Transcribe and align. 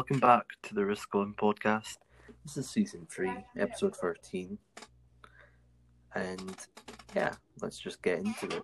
Welcome 0.00 0.20
back 0.20 0.46
to 0.62 0.74
the 0.74 0.86
Risk 0.86 1.10
Going 1.10 1.34
podcast. 1.34 1.98
This 2.42 2.56
is 2.56 2.70
season 2.70 3.06
three, 3.10 3.34
episode 3.58 3.94
13. 3.94 4.56
And 6.14 6.56
yeah, 7.14 7.34
let's 7.60 7.78
just 7.78 8.00
get 8.00 8.20
into 8.20 8.46
it. 8.46 8.62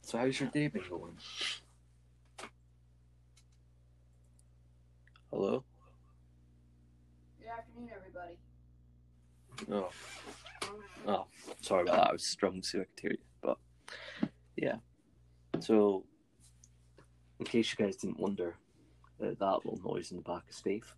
So, 0.00 0.18
how's 0.18 0.40
your 0.40 0.48
day 0.48 0.66
been 0.66 0.82
going? 0.90 1.16
Hello? 5.30 5.62
Good 7.38 7.48
afternoon, 7.48 7.90
everybody. 7.94 8.34
Oh. 9.70 9.90
Oh, 11.06 11.26
sorry 11.60 11.82
about 11.82 11.94
that. 11.94 12.08
I 12.08 12.12
was 12.12 12.24
strung 12.24 12.60
so 12.60 12.80
I 12.80 12.82
could 12.82 13.00
hear 13.00 13.12
you. 13.12 13.18
But 13.40 13.58
yeah. 14.56 14.78
So, 15.60 16.02
in 17.38 17.46
case 17.46 17.72
you 17.72 17.84
guys 17.84 17.94
didn't 17.94 18.18
wonder, 18.18 18.56
Uh, 19.22 19.28
that 19.38 19.64
little 19.64 19.80
noise 19.84 20.10
in 20.10 20.18
the 20.18 20.22
back 20.22 20.42
is 20.48 20.60
Dave. 20.60 20.94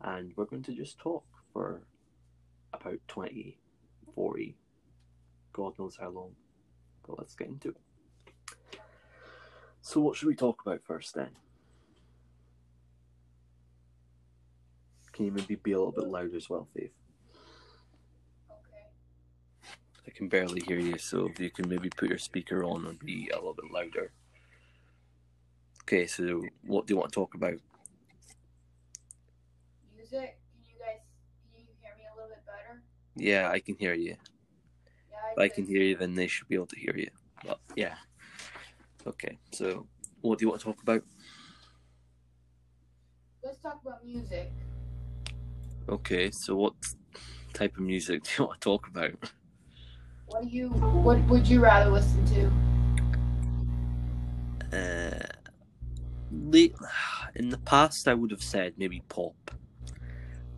And 0.00 0.32
we're 0.36 0.44
going 0.44 0.62
to 0.62 0.72
just 0.72 0.98
talk 0.98 1.24
for 1.52 1.82
about 2.72 2.98
20, 3.08 3.58
40, 4.14 4.56
God 5.52 5.78
knows 5.78 5.96
how 6.00 6.10
long. 6.10 6.32
But 7.06 7.18
let's 7.18 7.34
get 7.34 7.48
into 7.48 7.70
it. 7.70 7.76
So, 9.82 10.00
what 10.00 10.16
should 10.16 10.28
we 10.28 10.34
talk 10.34 10.62
about 10.64 10.82
first 10.84 11.14
then? 11.14 11.30
Can 15.12 15.26
you 15.26 15.32
maybe 15.32 15.56
be 15.56 15.72
a 15.72 15.78
little 15.78 15.92
bit 15.92 16.06
louder 16.06 16.36
as 16.36 16.48
well, 16.48 16.68
Faith? 16.74 16.92
Okay. 18.50 18.86
I 20.06 20.10
can 20.10 20.28
barely 20.28 20.62
hear 20.66 20.78
you, 20.78 20.98
so 20.98 21.26
if 21.26 21.40
you 21.40 21.50
can 21.50 21.68
maybe 21.68 21.90
put 21.90 22.08
your 22.08 22.18
speaker 22.18 22.64
on 22.64 22.86
and 22.86 22.98
be 22.98 23.28
a 23.32 23.36
little 23.36 23.54
bit 23.54 23.70
louder. 23.72 24.12
Okay, 25.82 26.06
so 26.06 26.42
what 26.66 26.86
do 26.86 26.94
you 26.94 26.98
want 26.98 27.10
to 27.12 27.14
talk 27.14 27.34
about? 27.34 27.54
Music. 29.96 30.38
Can 30.52 30.62
you 30.68 30.74
guys 30.78 31.00
can 31.52 31.60
you 31.60 31.66
hear 31.80 31.94
me 31.96 32.04
a 32.12 32.14
little 32.14 32.30
bit 32.30 32.44
better? 32.46 32.82
Yeah, 33.16 33.50
I 33.50 33.60
can 33.60 33.76
hear 33.76 33.94
you. 33.94 34.16
Yeah, 35.10 35.16
If 35.32 35.38
I 35.38 35.48
can 35.48 35.66
hear 35.66 35.82
you, 35.82 35.96
then 35.96 36.14
they 36.14 36.26
should 36.26 36.48
be 36.48 36.54
able 36.54 36.66
to 36.68 36.78
hear 36.78 36.96
you. 36.96 37.10
But 37.44 37.58
yeah. 37.76 37.96
Okay, 39.06 39.38
so 39.52 39.86
what 40.20 40.38
do 40.38 40.44
you 40.44 40.48
want 40.50 40.60
to 40.60 40.66
talk 40.66 40.82
about? 40.82 41.02
Let's 43.42 43.58
talk 43.60 43.80
about 43.82 44.04
music. 44.04 44.52
Okay, 45.88 46.30
so 46.30 46.54
what 46.54 46.74
type 47.54 47.76
of 47.76 47.82
music 47.82 48.22
do 48.24 48.30
you 48.38 48.44
want 48.46 48.60
to 48.60 48.64
talk 48.64 48.86
about? 48.88 49.12
What 50.26 50.42
do 50.42 50.48
you 50.48 50.68
what 50.68 51.18
would 51.28 51.48
you 51.48 51.60
rather 51.60 51.90
listen 51.90 52.24
to? 52.26 52.50
Uh, 54.76 55.39
late 56.30 56.74
in 57.36 57.48
the 57.50 57.58
past, 57.58 58.08
I 58.08 58.14
would 58.14 58.30
have 58.30 58.42
said 58.42 58.74
maybe 58.76 59.02
pop, 59.08 59.50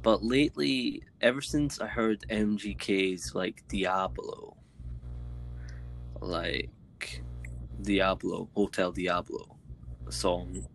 but 0.02 0.22
lately, 0.24 1.02
ever 1.20 1.40
since 1.40 1.80
I 1.80 1.86
heard 1.86 2.24
MGK's 2.30 3.34
like 3.34 3.62
Diablo, 3.68 4.56
like 6.20 6.70
Diablo 7.82 8.48
Hotel 8.54 8.92
Diablo 8.92 9.56
song, 10.10 10.66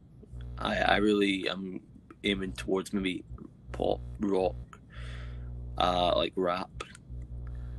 I 0.57 0.77
I 0.77 0.97
really 0.97 1.49
am 1.49 1.81
aiming 2.23 2.53
towards 2.53 2.93
maybe 2.93 3.23
pop 3.71 4.01
rock, 4.19 4.55
uh, 5.77 6.13
like 6.15 6.33
rap, 6.35 6.69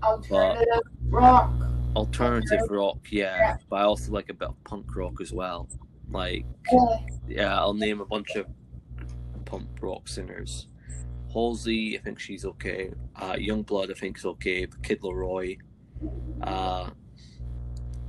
Alternative 0.02 0.82
rock. 1.10 1.52
alternative 1.96 2.60
rock, 2.70 2.98
yeah, 3.10 3.56
but 3.68 3.76
I 3.76 3.82
also 3.82 4.12
like 4.12 4.28
a 4.30 4.34
bit 4.34 4.48
of 4.48 4.64
punk 4.64 4.94
rock 4.96 5.20
as 5.20 5.32
well, 5.32 5.68
like. 6.10 6.44
Yeah. 7.28 7.58
I'll 7.58 7.74
name 7.74 8.00
a 8.00 8.06
bunch 8.06 8.36
of 8.36 8.46
punk 9.44 9.68
rock 9.80 10.08
singers. 10.08 10.68
Halsey, 11.32 11.98
I 11.98 12.02
think 12.02 12.18
she's 12.18 12.44
okay. 12.44 12.90
Uh, 13.16 13.34
YUNGBLUD, 13.34 13.90
I 13.90 13.94
think 13.94 14.18
is 14.18 14.24
okay. 14.24 14.66
Kid 14.82 15.00
LAROI, 15.02 15.58
uh, 16.42 16.90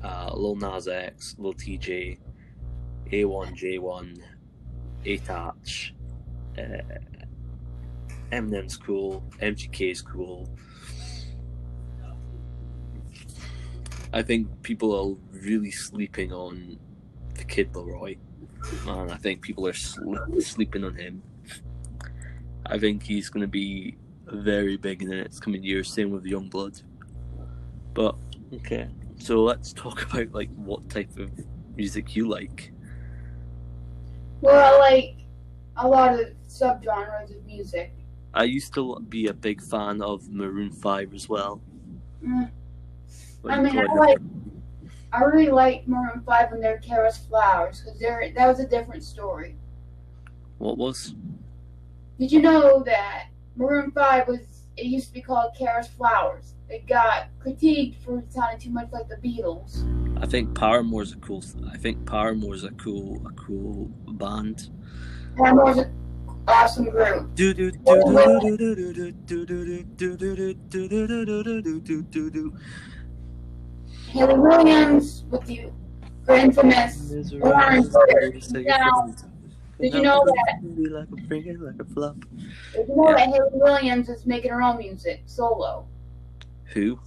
uh, 0.03 0.33
Lil 0.33 0.55
Nas 0.55 0.87
X, 0.87 1.35
Lil 1.37 1.53
Tjay, 1.53 2.17
A1J1, 3.11 4.21
A-Touch, 5.05 5.93
uh, 6.57 6.61
Eminem's 8.31 8.77
cool, 8.77 9.23
MGK's 9.41 10.01
cool. 10.01 10.49
I 14.13 14.21
think 14.23 14.47
people 14.63 14.95
are 14.95 15.39
really 15.39 15.71
sleeping 15.71 16.31
on 16.33 16.79
the 17.39 17.45
Kid 17.45 17.73
LAROI. 17.73 18.17
Man, 18.85 19.09
I 19.09 19.15
think 19.15 19.41
people 19.41 19.65
are 19.67 19.73
sl- 19.73 20.39
sleeping 20.39 20.83
on 20.83 20.95
him. 20.95 21.23
I 22.65 22.77
think 22.77 23.03
he's 23.03 23.29
going 23.29 23.41
to 23.41 23.47
be 23.47 23.97
very 24.27 24.77
big 24.77 25.01
in 25.01 25.09
the 25.09 25.15
next 25.15 25.39
coming 25.39 25.63
years. 25.63 25.91
Same 25.91 26.11
with 26.11 26.25
YUNGBLUD. 26.25 26.83
But 27.93 28.15
okay, 28.53 28.89
so 29.17 29.43
let's 29.43 29.73
talk 29.73 30.03
about 30.09 30.31
like 30.33 30.49
what 30.55 30.87
type 30.89 31.17
of 31.17 31.31
music 31.75 32.15
you 32.15 32.27
like. 32.27 32.73
Well, 34.41 34.75
I 34.75 34.77
like 34.77 35.15
a 35.77 35.87
lot 35.87 36.19
of 36.19 36.27
subgenres 36.47 37.35
of 37.35 37.45
music. 37.45 37.93
I 38.33 38.43
used 38.43 38.73
to 38.75 38.99
be 39.09 39.27
a 39.27 39.33
big 39.33 39.61
fan 39.61 40.01
of 40.01 40.29
Maroon 40.29 40.71
Five 40.71 41.13
as 41.13 41.27
well. 41.27 41.61
Mm. 42.23 42.51
I 43.45 43.61
mean, 43.61 43.79
I 43.79 43.93
like 43.95 44.19
I 45.11 45.23
really 45.23 45.49
like 45.49 45.87
Maroon 45.87 46.21
Five 46.25 46.51
and 46.51 46.63
their 46.63 46.77
Kara's 46.79 47.17
Flowers 47.17 47.81
because 47.81 47.99
that 47.99 48.47
was 48.47 48.59
a 48.59 48.67
different 48.67 49.03
story. 49.03 49.55
what 50.59 50.77
was? 50.77 51.15
Did 52.19 52.31
you 52.31 52.41
know 52.41 52.83
that 52.83 53.27
Maroon 53.55 53.91
Five 53.91 54.27
was 54.27 54.39
it 54.77 54.85
used 54.85 55.07
to 55.07 55.13
be 55.13 55.21
called 55.21 55.51
Kara's 55.57 55.87
Flowers? 55.87 56.53
It 56.69 56.85
got 56.85 57.29
critiqued 57.43 57.95
for 58.03 58.23
sounding 58.29 58.59
too 58.59 58.69
much 58.69 58.89
like 58.91 59.07
the 59.09 59.15
Beatles. 59.15 59.83
I 60.21 60.27
think 60.27 60.53
Paramore's 60.53 61.13
a 61.13 61.17
cool. 61.17 61.43
I 61.71 61.77
think 61.77 62.05
Paramore's 62.05 62.63
a 62.63 62.71
cool, 62.71 63.25
a 63.25 63.31
cool 63.31 63.85
band. 64.13 64.69
Paramore's 65.37 65.77
an 65.77 65.91
awesome 66.47 66.89
group. 66.89 67.33
Do 67.33 67.53
do 67.53 67.71
do 67.71 67.79
do 67.83 68.57
do 68.57 68.57
do 68.57 68.75
do 68.75 68.95
do 68.95 69.45
do 69.45 69.45
do 69.45 69.85
do 69.85 70.15
do 70.17 70.53
do 70.77 71.33
do 71.43 71.61
do 71.61 71.81
do 71.81 72.03
do 72.03 72.29
do. 72.29 72.57
Hayley 74.09 74.39
Williams 74.39 75.23
with 75.29 75.45
the 75.45 75.69
infamous 76.29 77.11
Orange 77.41 77.87
Now, 78.51 79.13
did 79.79 79.93
you 79.93 80.01
know 80.01 80.25
that- 80.25 80.59
Like 81.31 81.45
a 81.45 81.53
like 81.63 81.75
a 81.79 81.85
flop. 81.85 82.15
Did 82.73 82.87
you 82.87 82.95
know 82.95 83.11
that 83.13 83.27
Hayley 83.27 83.49
Williams 83.53 84.09
is 84.09 84.25
making 84.25 84.51
her 84.51 84.61
own 84.61 84.77
music 84.77 85.21
solo? 85.25 85.85
Who? 86.73 86.99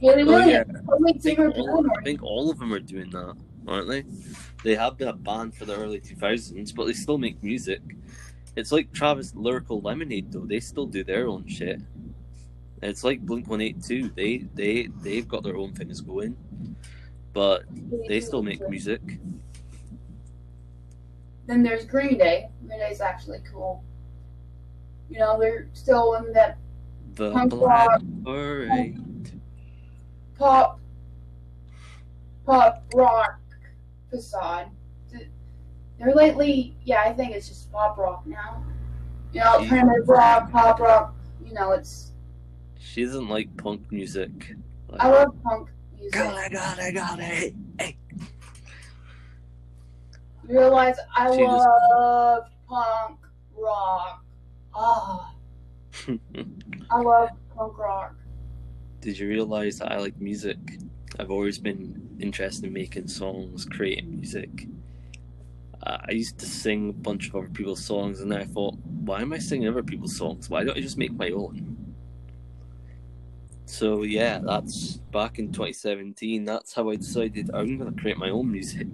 Haley 0.00 0.22
Oh, 0.22 0.38
yeah. 0.38 0.64
Williams, 0.86 1.22
the 1.22 1.32
I 1.32 1.34
think, 1.34 1.38
all, 1.38 1.86
I 1.98 2.02
think 2.02 2.22
all 2.22 2.50
of 2.50 2.58
them 2.58 2.72
are 2.72 2.80
doing 2.80 3.10
that, 3.10 3.36
aren't 3.66 3.88
they? 3.88 4.04
They 4.64 4.74
have 4.74 4.96
been 4.98 5.08
a 5.08 5.12
band 5.14 5.54
for 5.54 5.64
the 5.66 5.76
early 5.76 6.00
2000s, 6.00 6.74
but 6.74 6.86
they 6.86 6.92
still 6.92 7.18
make 7.18 7.42
music. 7.42 7.80
It's 8.56 8.72
like 8.72 8.92
Travis 8.92 9.34
Lyrical 9.34 9.80
Lemonade, 9.80 10.32
though. 10.32 10.44
They 10.46 10.60
still 10.60 10.86
do 10.86 11.04
their 11.04 11.28
own 11.28 11.46
shit. 11.46 11.80
It's 12.82 13.04
like 13.04 13.20
Blink 13.20 13.48
182. 13.48 14.10
They 14.14 14.38
they 14.54 14.88
they've 15.02 15.26
got 15.26 15.42
their 15.42 15.56
own 15.56 15.72
things 15.72 16.00
going, 16.00 16.36
but 17.32 17.64
they 18.06 18.20
still 18.20 18.42
make 18.42 18.66
music. 18.68 19.00
Then 21.46 21.62
there's 21.62 21.84
Green 21.84 22.18
Day. 22.18 22.48
Green 22.66 22.78
Day's 22.78 23.00
actually 23.00 23.38
cool. 23.50 23.82
You 25.10 25.18
know, 25.18 25.38
they're 25.40 25.68
still 25.72 26.14
in 26.14 26.32
that 26.34 26.58
The 27.14 27.32
Punk 27.32 27.54
rock. 27.54 28.02
Pop, 30.38 30.78
pop 32.46 32.84
rock 32.94 33.40
facade. 34.10 34.68
They're 35.98 36.14
lately, 36.14 36.76
yeah, 36.84 37.02
I 37.04 37.12
think 37.12 37.32
it's 37.32 37.48
just 37.48 37.72
pop 37.72 37.98
rock 37.98 38.24
now. 38.24 38.62
You 39.32 39.40
know, 39.40 39.46
alternative 39.46 40.08
rock, 40.08 40.52
pop 40.52 40.78
rock. 40.78 41.14
You 41.44 41.54
know, 41.54 41.72
it's. 41.72 42.12
She 42.78 43.04
doesn't 43.04 43.28
like 43.28 43.54
punk 43.56 43.90
music. 43.92 44.30
Like, 44.88 45.00
I 45.00 45.08
love 45.10 45.34
punk 45.42 45.68
music. 45.94 46.12
Gotta, 46.12 46.50
gotta, 46.50 46.92
got 46.92 47.18
it. 47.20 47.54
hey. 47.78 47.96
You 50.48 50.58
realize 50.58 50.96
I 51.16 51.30
She 51.36 51.42
just- 51.42 51.68
love 51.92 52.44
punk 52.68 53.18
rock. 53.56 54.24
Ah, 54.74 55.34
I 56.90 57.00
love 57.00 57.30
punk 57.54 57.78
rock. 57.78 58.14
Did 59.00 59.18
you 59.18 59.28
realize 59.28 59.78
that 59.78 59.92
I 59.92 59.98
like 59.98 60.18
music? 60.20 60.58
I've 61.18 61.30
always 61.30 61.58
been 61.58 62.16
interested 62.20 62.64
in 62.66 62.72
making 62.72 63.08
songs, 63.08 63.64
creating 63.64 64.10
music. 64.10 64.66
Uh, 65.82 65.98
I 66.08 66.12
used 66.12 66.38
to 66.38 66.46
sing 66.46 66.90
a 66.90 66.92
bunch 66.92 67.28
of 67.28 67.36
other 67.36 67.48
people's 67.48 67.84
songs, 67.84 68.20
and 68.20 68.30
then 68.30 68.40
I 68.40 68.44
thought, 68.44 68.74
why 69.04 69.20
am 69.20 69.32
I 69.32 69.38
singing 69.38 69.68
other 69.68 69.82
people's 69.82 70.16
songs? 70.16 70.48
Why 70.50 70.64
don't 70.64 70.76
I 70.76 70.80
just 70.80 70.98
make 70.98 71.12
my 71.12 71.30
own? 71.30 71.76
So 73.68 74.02
yeah, 74.02 74.40
that's 74.42 74.94
back 75.12 75.38
in 75.38 75.52
2017. 75.52 76.46
That's 76.46 76.72
how 76.72 76.88
I 76.88 76.96
decided 76.96 77.50
I'm 77.52 77.76
gonna 77.76 77.92
create 77.92 78.16
my 78.16 78.30
own 78.30 78.50
music. 78.50 78.88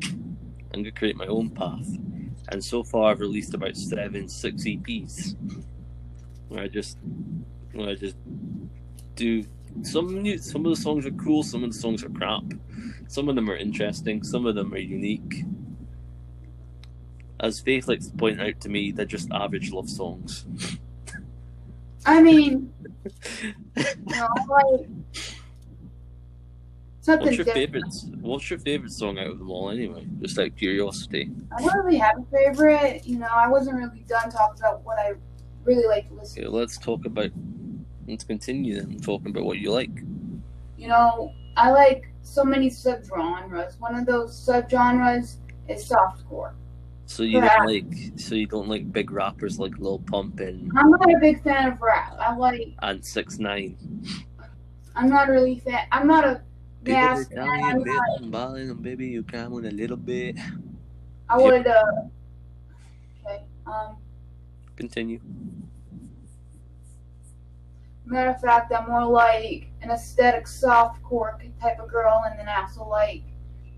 I'm 0.73 0.83
gonna 0.83 0.91
create 0.91 1.17
my 1.17 1.27
own 1.27 1.51
path. 1.51 1.87
and 2.49 2.63
so 2.63 2.83
far 2.83 3.11
I've 3.13 3.21
released 3.21 3.55
about 3.55 3.77
seven, 3.77 4.29
six 4.29 4.65
EPs. 4.65 5.37
Where 6.49 6.65
I 6.65 6.69
just, 6.69 6.99
where 7.73 7.91
I 7.91 7.95
just 7.95 8.17
do 9.15 9.45
some 9.83 10.23
new. 10.23 10.39
Some 10.39 10.67
of 10.67 10.77
the 10.77 10.83
songs 10.83 11.07
are 11.07 11.13
cool. 11.13 11.45
Some 11.45 11.63
of 11.63 11.73
the 11.73 11.79
songs 11.79 12.03
are 12.03 12.11
crap. 12.11 12.43
Some 13.07 13.29
of 13.29 13.37
them 13.37 13.49
are 13.49 13.57
interesting. 13.57 14.25
Some 14.25 14.45
of 14.45 14.57
them 14.57 14.75
are 14.75 14.79
unique. 14.79 15.45
As 17.39 17.61
Faith 17.61 17.87
likes 17.87 18.09
to 18.09 18.17
point 18.17 18.41
out 18.41 18.61
to 18.61 18.69
me, 18.69 18.91
they're 18.91 19.07
just 19.07 19.31
average 19.31 19.71
love 19.71 19.89
songs. 19.89 20.47
I 22.07 22.23
mean, 22.23 22.73
you 23.77 23.93
know, 24.07 24.29
like 24.49 24.87
something 27.01 27.27
What's 27.27 27.37
your 27.37 27.45
different. 27.45 27.55
favorite? 27.55 28.21
What's 28.21 28.51
your 28.51 28.59
favorite 28.59 28.93
song 28.93 29.19
out 29.19 29.29
of 29.29 29.39
them 29.39 29.51
all, 29.51 29.71
anyway? 29.71 30.07
Just 30.21 30.39
out 30.39 30.49
of 30.49 30.57
curiosity. 30.57 31.31
I 31.57 31.63
don't 31.63 31.85
really 31.85 31.99
have 31.99 32.19
a 32.19 32.25
favorite. 32.37 33.07
You 33.07 33.19
know, 33.19 33.29
I 33.31 33.49
wasn't 33.49 33.77
really 33.77 34.05
done 34.09 34.31
talking 34.31 34.61
about 34.61 34.85
what 34.85 34.99
I 34.99 35.13
really 35.65 35.87
like 35.87 36.09
to 36.09 36.15
listen. 36.15 36.45
Okay, 36.45 36.49
let's 36.49 36.79
talk 36.79 37.05
about. 37.05 37.31
Let's 38.07 38.25
continue 38.25 38.81
then 38.81 39.01
talking 39.01 39.31
about 39.31 39.45
what 39.45 39.59
you 39.59 39.73
like. 39.73 39.91
You 40.77 40.89
know, 40.89 41.33
I 41.57 41.71
like 41.71 42.11
so 42.23 42.45
many 42.45 42.69
subgenres. 42.69 43.81
One 43.81 43.95
of 43.95 44.05
those 44.05 44.33
subgenres 44.47 45.37
is 45.69 45.89
softcore. 45.89 46.53
So 47.07 47.23
you 47.23 47.41
Yeah. 47.41 47.55
don't 47.57 47.67
like. 47.67 48.19
So 48.21 48.35
you 48.35 48.47
don't 48.47 48.69
like 48.69 48.91
big 48.93 49.11
rappers 49.11 49.59
like 49.59 49.79
Lil 49.79 49.99
Pump 50.01 50.41
and 50.41 50.73
I'm 50.77 50.91
not 50.91 51.11
a 51.13 51.19
big 51.21 51.43
fan 51.43 51.73
of 51.73 51.81
rap. 51.81 52.15
I 52.19 52.35
like. 52.35 52.75
and 52.83 53.05
Six 53.05 53.39
Nine. 53.39 53.77
I'm 54.97 55.09
not 55.09 55.29
really 55.29 55.59
fan. 55.59 55.87
I'm 55.93 56.07
not 56.07 56.25
a 56.25 56.43
People 56.85 57.09
they 57.09 57.25
fan. 57.25 57.25
tell 57.35 57.49
I'm 57.49 57.83
not, 57.85 58.03
I'm 58.19 58.31
balling, 58.31 58.71
and 58.71 58.83
baby, 58.83 59.07
you 59.09 59.23
come 59.23 59.55
on 59.55 59.65
a 59.65 59.71
little 59.71 59.97
bit. 59.97 60.37
I 61.29 61.39
would. 61.39 61.67
Uh, 61.67 61.83
okay. 63.25 63.45
Um. 63.67 63.97
Continue. 64.77 65.21
Matter 68.07 68.31
of 68.31 68.41
fact, 68.41 68.73
I'm 68.73 68.89
more 68.89 69.05
like 69.07 69.69
an 69.81 69.91
aesthetic 69.91 70.47
soft 70.47 71.03
softcore 71.03 71.39
type 71.61 71.81
of 71.81 71.89
girl, 71.89 72.25
and 72.27 72.39
then 72.39 72.49
I 72.49 72.61
also 72.63 72.87
like 72.87 73.23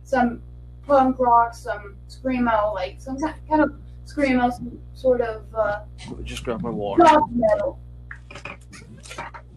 some 0.02 0.42
punk 0.86 1.18
rock, 1.18 1.54
some 1.54 1.96
screamo, 2.08 2.74
like 2.74 3.00
some 3.00 3.18
kind 3.18 3.62
of 3.62 3.74
screamo, 4.04 4.52
some 4.52 4.78
sort 4.94 5.20
of 5.20 5.42
uh, 5.54 5.80
Just 6.22 6.44
grab 6.44 6.60
my 6.62 6.70
water. 6.70 7.04
soft 7.04 7.32
metal, 7.32 7.78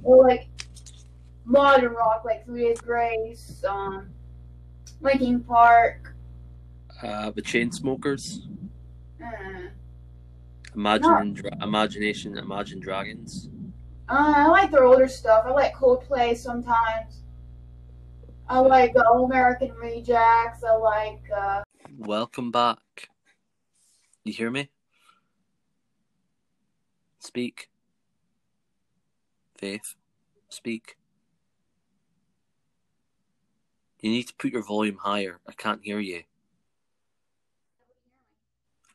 or 0.04 0.28
like 0.28 0.48
modern 1.46 1.94
rock, 1.94 2.24
like 2.26 2.46
Three 2.46 2.64
Days 2.64 2.82
Grace, 2.82 3.64
um, 3.68 4.10
Linkin 5.02 5.42
Park. 5.42 6.16
Uh, 7.02 7.32
the 7.32 7.42
Chainsmokers. 7.42 8.40
Uh, 9.24 9.70
Imagine, 10.76 11.34
dra- 11.34 11.64
imagination, 11.64 12.38
imagine 12.38 12.80
dragons. 12.80 13.50
Uh, 14.08 14.34
I 14.36 14.48
like 14.48 14.70
their 14.72 14.84
older 14.86 15.08
stuff. 15.08 15.44
I 15.46 15.52
like 15.52 15.74
Coldplay 15.76 16.38
sometimes. 16.38 17.22
I 18.50 18.60
like 18.60 18.94
All 18.96 19.26
American 19.26 19.72
Rejects. 19.76 20.64
I 20.64 20.76
like. 20.76 21.22
Uh, 21.36 21.62
Welcome 21.98 22.50
back. 22.52 23.10
You 24.24 24.34
hear 24.34 24.50
me? 24.50 24.70
Speak. 27.20 27.70
Faith, 29.58 29.96
speak. 30.48 30.96
You 34.00 34.10
need 34.10 34.24
to 34.24 34.34
put 34.36 34.52
your 34.52 34.64
volume 34.64 34.98
higher. 35.02 35.42
I 35.48 35.52
can't 35.52 35.82
hear 35.84 36.00
you. 36.00 36.24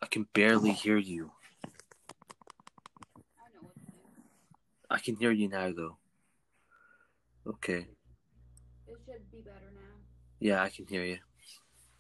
I 0.02 0.06
can 0.06 0.26
barely 0.32 0.72
hear 0.72 0.96
you. 0.96 1.30
I 4.90 4.98
can 4.98 5.16
hear 5.16 5.30
you 5.30 5.48
now, 5.48 5.70
though. 5.72 5.98
Okay. 7.46 7.86
It 8.86 8.98
should 9.04 9.30
be 9.30 9.42
better 9.44 9.70
now. 9.74 9.80
Yeah, 10.44 10.62
I 10.62 10.69
can 10.69 10.87
hear 10.87 11.05
you. 11.05 11.19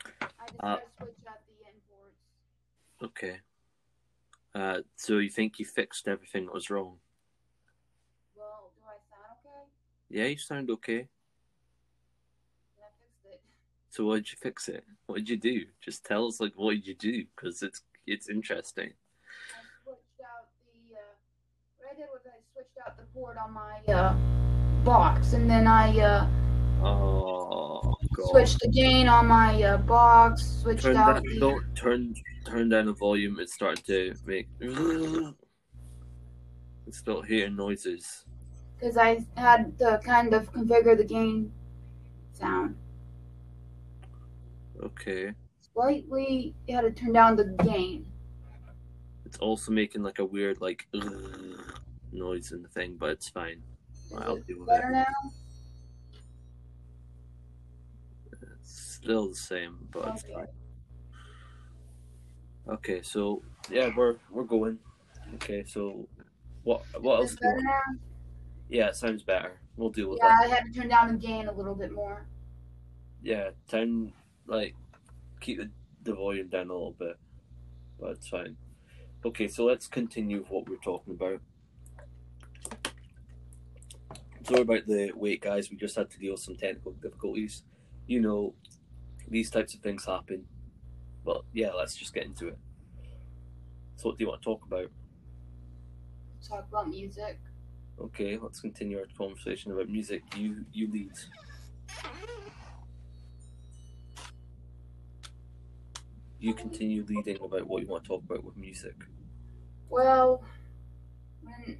I 0.04 0.28
just 0.46 0.60
Uh, 0.60 0.76
switch 0.98 1.14
out 1.26 1.40
the 1.48 1.66
imports. 1.66 2.18
Okay. 3.02 3.40
Uh, 4.54 4.82
so 4.96 5.16
you 5.16 5.30
think 5.30 5.58
you 5.58 5.64
fixed 5.64 6.06
everything 6.06 6.44
that 6.44 6.52
was 6.52 6.68
wrong? 6.68 7.00
Well, 8.36 8.70
do 8.76 8.82
I 8.86 8.98
sound 9.08 9.38
okay? 9.46 9.64
Yeah, 10.10 10.26
you 10.26 10.36
sound 10.36 10.68
okay. 10.72 11.08
Yeah, 12.76 12.84
I 12.84 12.90
fixed 13.00 13.24
it. 13.32 13.40
So 13.88 14.04
what 14.04 14.16
did 14.16 14.32
you 14.32 14.36
fix 14.38 14.68
it? 14.68 14.84
What 15.06 15.16
did 15.16 15.30
you 15.30 15.38
do? 15.38 15.64
Just 15.80 16.04
tell 16.04 16.26
us, 16.26 16.38
like, 16.38 16.52
what 16.54 16.72
did 16.74 16.86
you 16.86 16.96
do? 16.96 17.24
Because 17.34 17.62
it's 17.62 17.80
it's 18.06 18.28
interesting. 18.28 18.92
I 18.92 19.62
switched 19.84 20.20
out 20.20 20.50
the. 20.66 20.96
Uh, 20.96 21.00
what 21.78 21.88
I 21.90 21.94
did 21.96 22.08
was 22.12 22.20
I 22.26 22.36
switched 22.52 22.76
out 22.86 22.98
the 22.98 23.04
port 23.04 23.38
on 23.38 23.54
my 23.54 23.80
uh, 23.90 24.14
box, 24.84 25.32
and 25.32 25.48
then 25.48 25.66
I 25.66 25.98
uh, 25.98 26.26
Oh 26.82 27.73
god. 28.14 28.26
switched 28.30 28.58
the 28.60 28.68
gain 28.68 29.08
on 29.08 29.26
my 29.26 29.62
uh, 29.62 29.78
box. 29.78 30.60
Switched 30.62 30.82
Turn 30.82 30.96
out 30.96 31.14
that, 31.16 31.24
the. 31.24 31.40
don't 31.40 31.74
turn 31.76 32.14
turn 32.46 32.68
down 32.68 32.86
the 32.86 32.92
volume. 32.94 33.38
It 33.40 33.50
started 33.50 33.84
to 33.86 34.14
make. 34.26 34.48
It's 36.86 36.98
still 36.98 37.22
hearing 37.22 37.56
noises. 37.56 38.26
because 38.76 38.96
I 38.98 39.24
had 39.36 39.78
to 39.78 39.98
kind 40.04 40.34
of 40.34 40.52
configure 40.52 40.94
the 40.96 41.04
gain 41.04 41.50
sound 42.32 42.76
Okay. 44.82 45.32
slightly. 45.72 46.54
You 46.68 46.74
had 46.76 46.82
to 46.82 46.90
turn 46.92 47.12
down 47.14 47.36
the 47.36 47.56
gain. 47.64 48.04
It's 49.24 49.38
also 49.38 49.72
making 49.72 50.02
like 50.02 50.18
a 50.18 50.24
weird 50.24 50.60
like 50.60 50.86
noise 52.12 52.52
in 52.52 52.62
the 52.62 52.68
thing, 52.68 52.96
but 52.98 53.10
it's 53.10 53.30
fine. 53.30 53.62
Is 54.10 54.12
I'll 54.18 54.36
it 54.36 54.46
deal 54.46 54.58
with 54.60 54.68
better 54.68 54.90
it. 54.90 54.92
now? 54.92 55.14
Still 59.04 59.28
the 59.28 59.34
same, 59.34 59.88
but 59.92 60.08
it's 60.08 60.24
Okay. 60.24 60.32
fine. 60.34 60.46
Okay, 62.66 63.02
so 63.02 63.42
yeah, 63.70 63.90
we're 63.94 64.16
we're 64.30 64.44
going. 64.44 64.78
Okay, 65.34 65.64
so 65.64 66.08
what 66.62 66.82
what 67.00 67.20
else? 67.20 67.32
Is 67.32 67.32
it 67.34 67.40
Do 67.40 67.46
you 67.48 67.54
better 67.54 67.62
now? 67.62 67.80
Yeah, 68.68 68.88
it 68.88 68.96
sounds 68.96 69.22
better. 69.22 69.60
We'll 69.76 69.90
deal 69.90 70.08
with 70.10 70.20
Yeah, 70.22 70.28
that. 70.28 70.44
I 70.44 70.48
had 70.54 70.64
to 70.64 70.72
turn 70.72 70.88
down 70.88 71.08
the 71.12 71.18
gain 71.18 71.48
a 71.48 71.52
little 71.52 71.74
bit 71.74 71.92
more. 71.92 72.26
Yeah, 73.22 73.50
turn 73.68 74.12
like 74.46 74.74
keep 75.40 75.58
the, 75.58 75.70
the 76.02 76.14
volume 76.14 76.48
down 76.48 76.70
a 76.70 76.72
little 76.72 76.92
bit, 76.92 77.16
but 78.00 78.12
it's 78.12 78.28
fine. 78.28 78.56
Okay, 79.24 79.48
so 79.48 79.64
let's 79.64 79.86
continue 79.88 80.40
with 80.40 80.50
what 80.50 80.68
we're 80.68 80.76
talking 80.76 81.14
about. 81.14 81.40
Sorry 84.44 84.60
about 84.60 84.86
the 84.86 85.12
wait, 85.14 85.40
guys. 85.40 85.70
We 85.70 85.76
just 85.76 85.96
had 85.96 86.10
to 86.10 86.18
deal 86.18 86.32
with 86.32 86.42
some 86.42 86.56
technical 86.56 86.92
difficulties. 86.92 87.62
You 88.06 88.20
know, 88.20 88.54
these 89.34 89.50
types 89.50 89.74
of 89.74 89.80
things 89.80 90.06
happen. 90.06 90.44
But 91.24 91.42
yeah, 91.52 91.72
let's 91.72 91.96
just 91.96 92.14
get 92.14 92.24
into 92.24 92.48
it. 92.48 92.58
So, 93.96 94.08
what 94.08 94.18
do 94.18 94.24
you 94.24 94.28
want 94.28 94.42
to 94.42 94.44
talk 94.44 94.64
about? 94.64 94.90
Talk 96.48 96.66
about 96.68 96.88
music. 96.88 97.40
Okay, 98.00 98.38
let's 98.40 98.60
continue 98.60 98.98
our 98.98 99.06
conversation 99.18 99.72
about 99.72 99.88
music. 99.88 100.22
You 100.36 100.64
you 100.72 100.90
lead. 100.90 101.12
You 106.38 106.54
continue 106.54 107.04
leading 107.08 107.38
about 107.42 107.66
what 107.66 107.82
you 107.82 107.88
want 107.88 108.04
to 108.04 108.08
talk 108.08 108.22
about 108.22 108.44
with 108.44 108.56
music. 108.56 108.94
Well, 109.88 110.44
when 111.42 111.78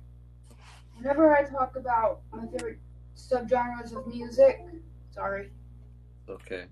whenever 0.97 1.37
I 1.37 1.45
talk 1.45 1.77
about 1.77 2.23
my 2.33 2.47
favorite 2.49 2.79
subgenres 3.17 3.95
of 3.95 4.07
music, 4.09 4.65
sorry, 5.11 5.51
Okay. 6.29 6.65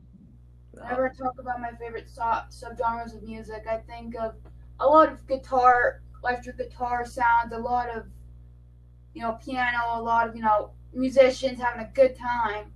Whenever 0.72 1.10
I 1.10 1.14
talk 1.14 1.38
about 1.38 1.60
my 1.60 1.72
favorite 1.72 2.08
so- 2.08 2.44
subgenres 2.50 3.14
of 3.14 3.22
music, 3.22 3.66
I 3.68 3.78
think 3.78 4.16
of 4.16 4.34
a 4.80 4.86
lot 4.86 5.10
of 5.12 5.26
guitar, 5.26 6.02
electric 6.22 6.56
guitar 6.56 7.04
sounds, 7.04 7.52
a 7.52 7.58
lot 7.58 7.88
of 7.90 8.06
you 9.14 9.22
know 9.22 9.32
piano, 9.44 9.78
a 9.94 10.02
lot 10.02 10.28
of 10.28 10.34
you 10.36 10.42
know 10.42 10.70
musicians 10.92 11.60
having 11.60 11.84
a 11.84 11.90
good 11.94 12.16
time, 12.16 12.72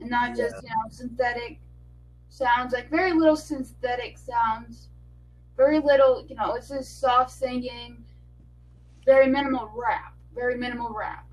and 0.00 0.10
not 0.10 0.36
just 0.36 0.62
you 0.62 0.68
know 0.68 0.90
synthetic 0.90 1.60
sounds, 2.28 2.72
like 2.72 2.88
very 2.90 3.12
little 3.12 3.36
synthetic 3.36 4.16
sounds, 4.16 4.88
very 5.56 5.80
little 5.80 6.24
you 6.28 6.34
know 6.34 6.54
it's 6.54 6.68
just 6.68 6.98
soft 7.00 7.30
singing, 7.30 8.04
very 9.04 9.26
minimal 9.26 9.70
rap, 9.74 10.14
very 10.34 10.56
minimal 10.56 10.90
rap. 10.94 11.26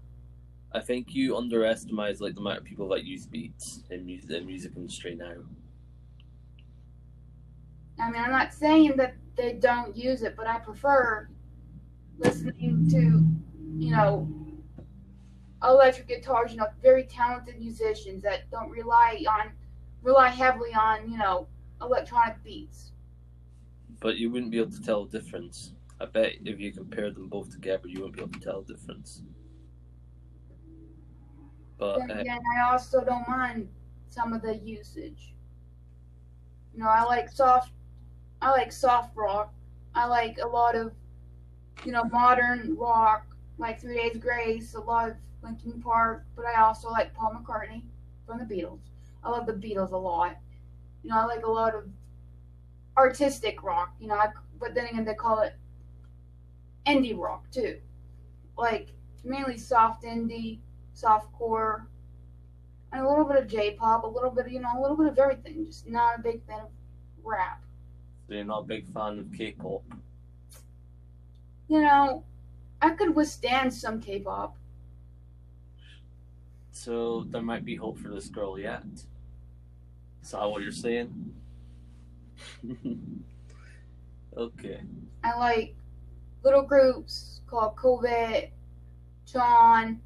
I 0.74 0.82
think 0.82 1.16
you 1.16 1.38
underestimate 1.38 2.20
like 2.20 2.34
the 2.36 2.42
amount 2.42 2.58
of 2.58 2.64
people 2.66 2.90
that 2.90 3.06
use 3.06 3.26
beats 3.26 3.84
in 3.90 4.06
music, 4.06 4.28
the 4.30 4.42
music 4.42 4.74
industry 4.76 5.16
now. 5.16 5.36
I 8.00 8.12
mean, 8.12 8.22
I'm 8.22 8.32
not 8.32 8.54
saying 8.54 8.98
that 8.98 9.16
they 9.36 9.54
don't 9.54 9.96
use 9.96 10.22
it, 10.22 10.36
but 10.36 10.48
I 10.48 10.60
prefer 10.60 11.30
listening 12.18 12.90
to, 12.90 13.26
you 13.78 13.92
know, 13.92 14.30
electric 15.64 16.08
guitars, 16.08 16.52
you 16.52 16.58
know, 16.58 16.68
very 16.82 17.04
talented 17.04 17.60
musicians 17.60 18.22
that 18.24 18.50
don't 18.52 18.70
rely 18.70 19.24
on, 19.30 19.52
rely 20.02 20.30
heavily 20.30 20.74
on, 20.74 21.10
you 21.10 21.18
know, 21.18 21.48
electronic 21.82 22.44
beats. 22.44 22.92
But 24.00 24.18
you 24.18 24.30
wouldn't 24.30 24.52
be 24.52 24.60
able 24.60 24.72
to 24.72 24.82
tell 24.82 25.06
the 25.06 25.20
difference. 25.20 25.74
I 26.00 26.06
bet 26.06 26.34
if 26.44 26.60
you 26.60 26.72
compared 26.74 27.16
them 27.16 27.30
both 27.30 27.52
together, 27.52 27.88
you 27.88 28.02
wouldn't 28.02 28.16
be 28.16 28.22
able 28.22 28.34
to 28.34 28.40
tell 28.40 28.62
the 28.62 28.74
difference. 28.74 29.24
But 31.78 32.02
uh, 32.02 32.14
again, 32.20 32.40
I 32.58 32.72
also 32.72 33.04
don't 33.04 33.28
mind 33.28 33.70
some 34.08 34.34
of 34.34 34.42
the 34.42 34.58
usage. 34.58 35.34
You 36.74 36.84
know, 36.84 36.90
I 36.90 37.04
like 37.04 37.30
soft. 37.30 37.72
I 38.46 38.52
like 38.52 38.72
soft 38.72 39.18
rock. 39.18 39.52
I 39.96 40.06
like 40.06 40.38
a 40.38 40.48
lot 40.48 40.76
of, 40.76 40.94
you 41.84 41.92
know, 41.92 42.04
modern 42.04 42.76
rock, 42.78 43.26
like 43.58 43.82
Three 43.82 43.96
Days 43.96 44.18
Grace, 44.18 44.76
a 44.76 44.80
lot 44.80 45.10
of 45.10 45.16
Linkin 45.42 45.82
Park. 45.82 46.26
But 46.36 46.46
I 46.46 46.62
also 46.62 46.92
like 46.92 47.12
Paul 47.16 47.34
McCartney 47.34 47.82
from 48.28 48.38
the 48.38 48.46
Beatles. 48.46 48.82
I 49.24 49.32
love 49.32 49.48
the 49.48 49.54
Beatles 49.54 49.94
a 49.94 49.98
lot. 49.98 50.38
You 51.02 51.10
know, 51.10 51.18
I 51.18 51.26
like 51.26 51.44
a 51.44 51.50
lot 51.50 51.74
of 51.74 51.86
artistic 52.96 53.64
rock. 53.64 53.96
You 54.00 54.10
know, 54.10 54.14
I, 54.14 54.28
but 54.60 54.76
then 54.76 54.86
again, 54.86 55.06
they 55.06 55.16
call 55.16 55.40
it 55.40 55.56
indie 56.86 57.18
rock 57.18 57.50
too, 57.50 57.80
like 58.60 58.90
mainly 59.24 59.58
soft 59.58 60.04
indie 60.04 60.60
soft 60.94 61.34
core, 61.34 61.88
and 62.92 63.04
a 63.04 63.10
little 63.10 63.26
bit 63.26 63.38
of 63.38 63.48
J-pop, 63.48 64.04
a 64.04 64.08
little 64.08 64.30
bit, 64.30 64.52
you 64.52 64.60
know, 64.60 64.70
a 64.78 64.80
little 64.80 64.96
bit 64.96 65.08
of 65.08 65.18
everything. 65.18 65.66
Just 65.66 65.90
not 65.90 66.20
a 66.20 66.22
big 66.22 66.46
fan 66.46 66.60
of 66.60 66.70
rap. 67.24 67.65
You're 68.28 68.44
not 68.44 68.62
a 68.64 68.66
big 68.66 68.88
fan 68.88 69.20
of 69.20 69.32
K-pop. 69.34 69.84
You 71.68 71.82
know, 71.82 72.24
I 72.82 72.92
could 72.92 73.16
withstand 73.16 73.74
some 73.74 74.00
K-pop. 74.02 74.58
So 76.72 77.24
there 77.24 77.42
might 77.42 77.66
be 77.66 77.76
hope 77.76 77.98
for 77.98 78.10
this 78.10 78.28
girl 78.28 78.60
yet. 78.60 78.84
Is 80.22 80.32
that 80.32 80.46
what 80.50 80.62
you're 80.62 80.72
saying? 80.72 81.34
okay. 84.38 84.82
I 85.24 85.38
like 85.38 85.76
little 86.44 86.64
groups 86.64 87.42
called 87.48 87.76
Covet, 87.78 88.52
CHON, 89.26 90.02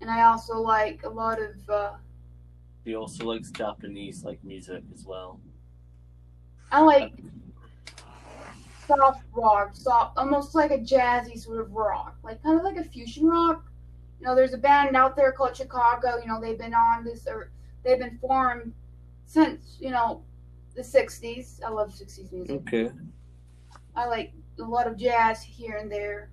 and 0.00 0.10
I 0.10 0.22
also 0.22 0.58
like 0.60 1.02
a 1.04 1.08
lot 1.08 1.40
of. 1.40 1.68
Uh, 1.68 1.96
He 2.84 2.94
also 2.94 3.24
likes 3.26 3.50
Japanese 3.50 4.24
like 4.24 4.42
music 4.44 4.84
as 4.94 5.04
well. 5.04 5.40
I 6.70 6.82
like 6.82 7.12
soft 8.86 9.22
rock, 9.32 9.70
soft, 9.74 10.16
almost 10.16 10.54
like 10.54 10.70
a 10.70 10.78
jazzy 10.78 11.38
sort 11.38 11.60
of 11.60 11.72
rock, 11.72 12.16
like 12.22 12.42
kind 12.42 12.58
of 12.58 12.64
like 12.64 12.76
a 12.76 12.84
fusion 12.84 13.26
rock. 13.26 13.64
You 14.20 14.26
know, 14.26 14.34
there's 14.34 14.54
a 14.54 14.58
band 14.58 14.96
out 14.96 15.16
there 15.16 15.32
called 15.32 15.56
Chicago. 15.56 16.18
You 16.18 16.26
know, 16.26 16.40
they've 16.40 16.58
been 16.58 16.74
on 16.74 17.04
this 17.04 17.26
or 17.26 17.50
they've 17.84 17.98
been 17.98 18.18
formed 18.18 18.72
since 19.26 19.76
you 19.80 19.90
know 19.90 20.22
the 20.74 20.82
'60s. 20.82 21.62
I 21.64 21.70
love 21.70 21.90
'60s 21.90 22.32
music. 22.32 22.60
Okay. 22.62 22.90
I 23.94 24.06
like 24.06 24.32
a 24.58 24.62
lot 24.62 24.86
of 24.86 24.96
jazz 24.96 25.42
here 25.42 25.76
and 25.76 25.90
there, 25.90 26.30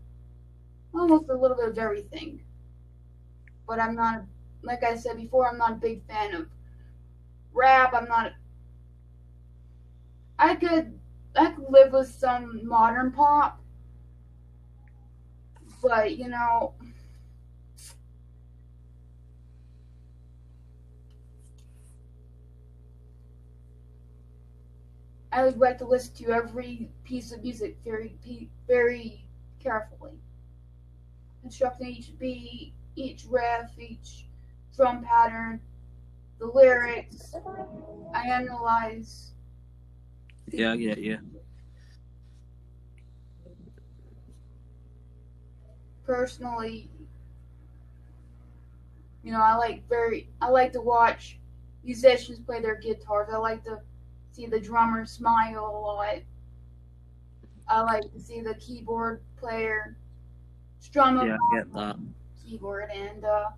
almost 0.94 1.30
a 1.30 1.36
little 1.36 1.58
bit 1.58 1.70
of 1.70 1.78
everything. 1.78 2.42
But 3.68 3.80
I'm 3.80 3.96
not, 3.96 4.24
like 4.62 4.84
I 4.84 4.96
said 4.96 5.18
before, 5.18 5.50
I'm 5.50 5.58
not 5.58 5.72
a 5.72 5.76
big 5.76 6.06
fan 6.08 6.36
of 6.36 6.48
rap. 7.54 7.94
I'm 7.94 8.08
not. 8.08 8.34
I 10.38 10.56
could, 10.56 11.00
I 11.36 11.52
could 11.52 11.70
live 11.70 11.94
with 11.94 12.08
some 12.08 12.66
modern 12.68 13.12
pop, 13.12 13.62
but 15.82 16.18
you 16.18 16.28
know, 16.28 16.74
I 25.32 25.44
would 25.44 25.58
like 25.58 25.78
to 25.80 25.86
listen 25.86 26.16
to 26.26 26.32
every 26.32 26.90
piece 27.04 27.34
of 27.34 27.44
music 27.44 27.78
very, 27.84 28.18
very 28.68 29.28
carefully, 29.60 30.18
constructing 31.42 31.88
each 31.90 32.18
beat, 32.18 32.74
each 32.96 33.26
riff, 33.30 33.78
each 33.78 34.28
drum 34.76 35.04
pattern, 35.04 35.60
the 36.40 36.46
lyrics. 36.46 37.36
I 38.14 38.30
analyze. 38.30 39.35
Yeah, 40.52 40.74
yeah, 40.74 40.96
yeah. 40.98 41.18
personally, 46.06 46.90
you 49.24 49.32
know, 49.32 49.42
I 49.42 49.56
like 49.56 49.88
very, 49.90 50.30
I 50.42 50.50
like 50.50 50.72
to 50.74 50.82
watch 50.82 51.40
musicians 51.84 52.40
play 52.40 52.62
their 52.62 52.76
guitars. 52.76 53.30
I 53.32 53.38
like 53.38 53.64
to 53.66 53.82
see 54.32 54.46
the 54.46 54.60
drummer 54.60 55.06
smile 55.06 55.66
a 55.66 55.72
lot. 55.80 56.22
I 57.68 57.82
like 57.82 58.12
to 58.14 58.20
see 58.20 58.42
the 58.42 58.56
keyboard 58.56 59.22
player 59.38 59.98
strum 60.80 61.18
a 61.20 61.26
Yeah, 61.26 61.36
I 61.36 61.56
get 61.56 61.72
that. 61.74 61.98
keyboard 62.44 62.90
and 62.92 63.26
uh, 63.26 63.52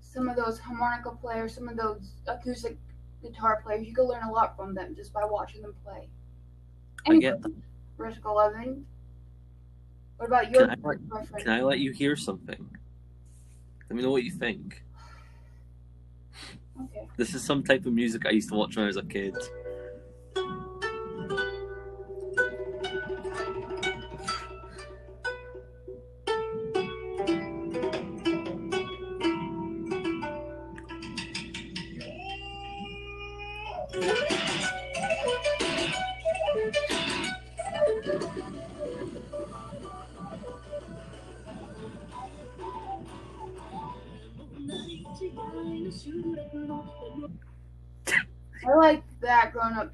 some 0.00 0.28
of 0.28 0.36
those 0.36 0.58
harmonica 0.58 1.12
players, 1.12 1.54
some 1.54 1.68
of 1.68 1.76
those 1.76 2.12
acoustic 2.26 2.76
guitar 3.22 3.60
players. 3.64 3.86
You 3.86 3.94
can 3.94 4.04
learn 4.04 4.22
a 4.22 4.30
lot 4.30 4.56
from 4.56 4.74
them 4.74 4.94
just 4.94 5.12
by 5.12 5.24
watching 5.24 5.62
them 5.62 5.74
play. 5.84 6.08
I 7.08 7.18
get 7.18 7.42
that. 7.42 7.52
Risk 7.96 8.20
11. 8.24 8.84
What 10.16 10.26
about 10.26 10.50
your 10.50 10.62
Can 10.62 10.70
I, 10.70 10.74
preference? 10.74 11.30
Can 11.42 11.52
I 11.52 11.62
let 11.62 11.78
you 11.78 11.92
hear 11.92 12.16
something? 12.16 12.68
Let 13.88 13.96
me 13.96 14.02
know 14.02 14.10
what 14.10 14.24
you 14.24 14.32
think. 14.32 14.82
Okay. 16.82 17.06
This 17.18 17.34
is 17.34 17.44
some 17.44 17.62
type 17.62 17.84
of 17.84 17.92
music 17.92 18.24
I 18.24 18.30
used 18.30 18.48
to 18.48 18.54
watch 18.54 18.74
when 18.74 18.84
I 18.84 18.86
was 18.86 18.96
a 18.96 19.02
kid. 19.02 19.36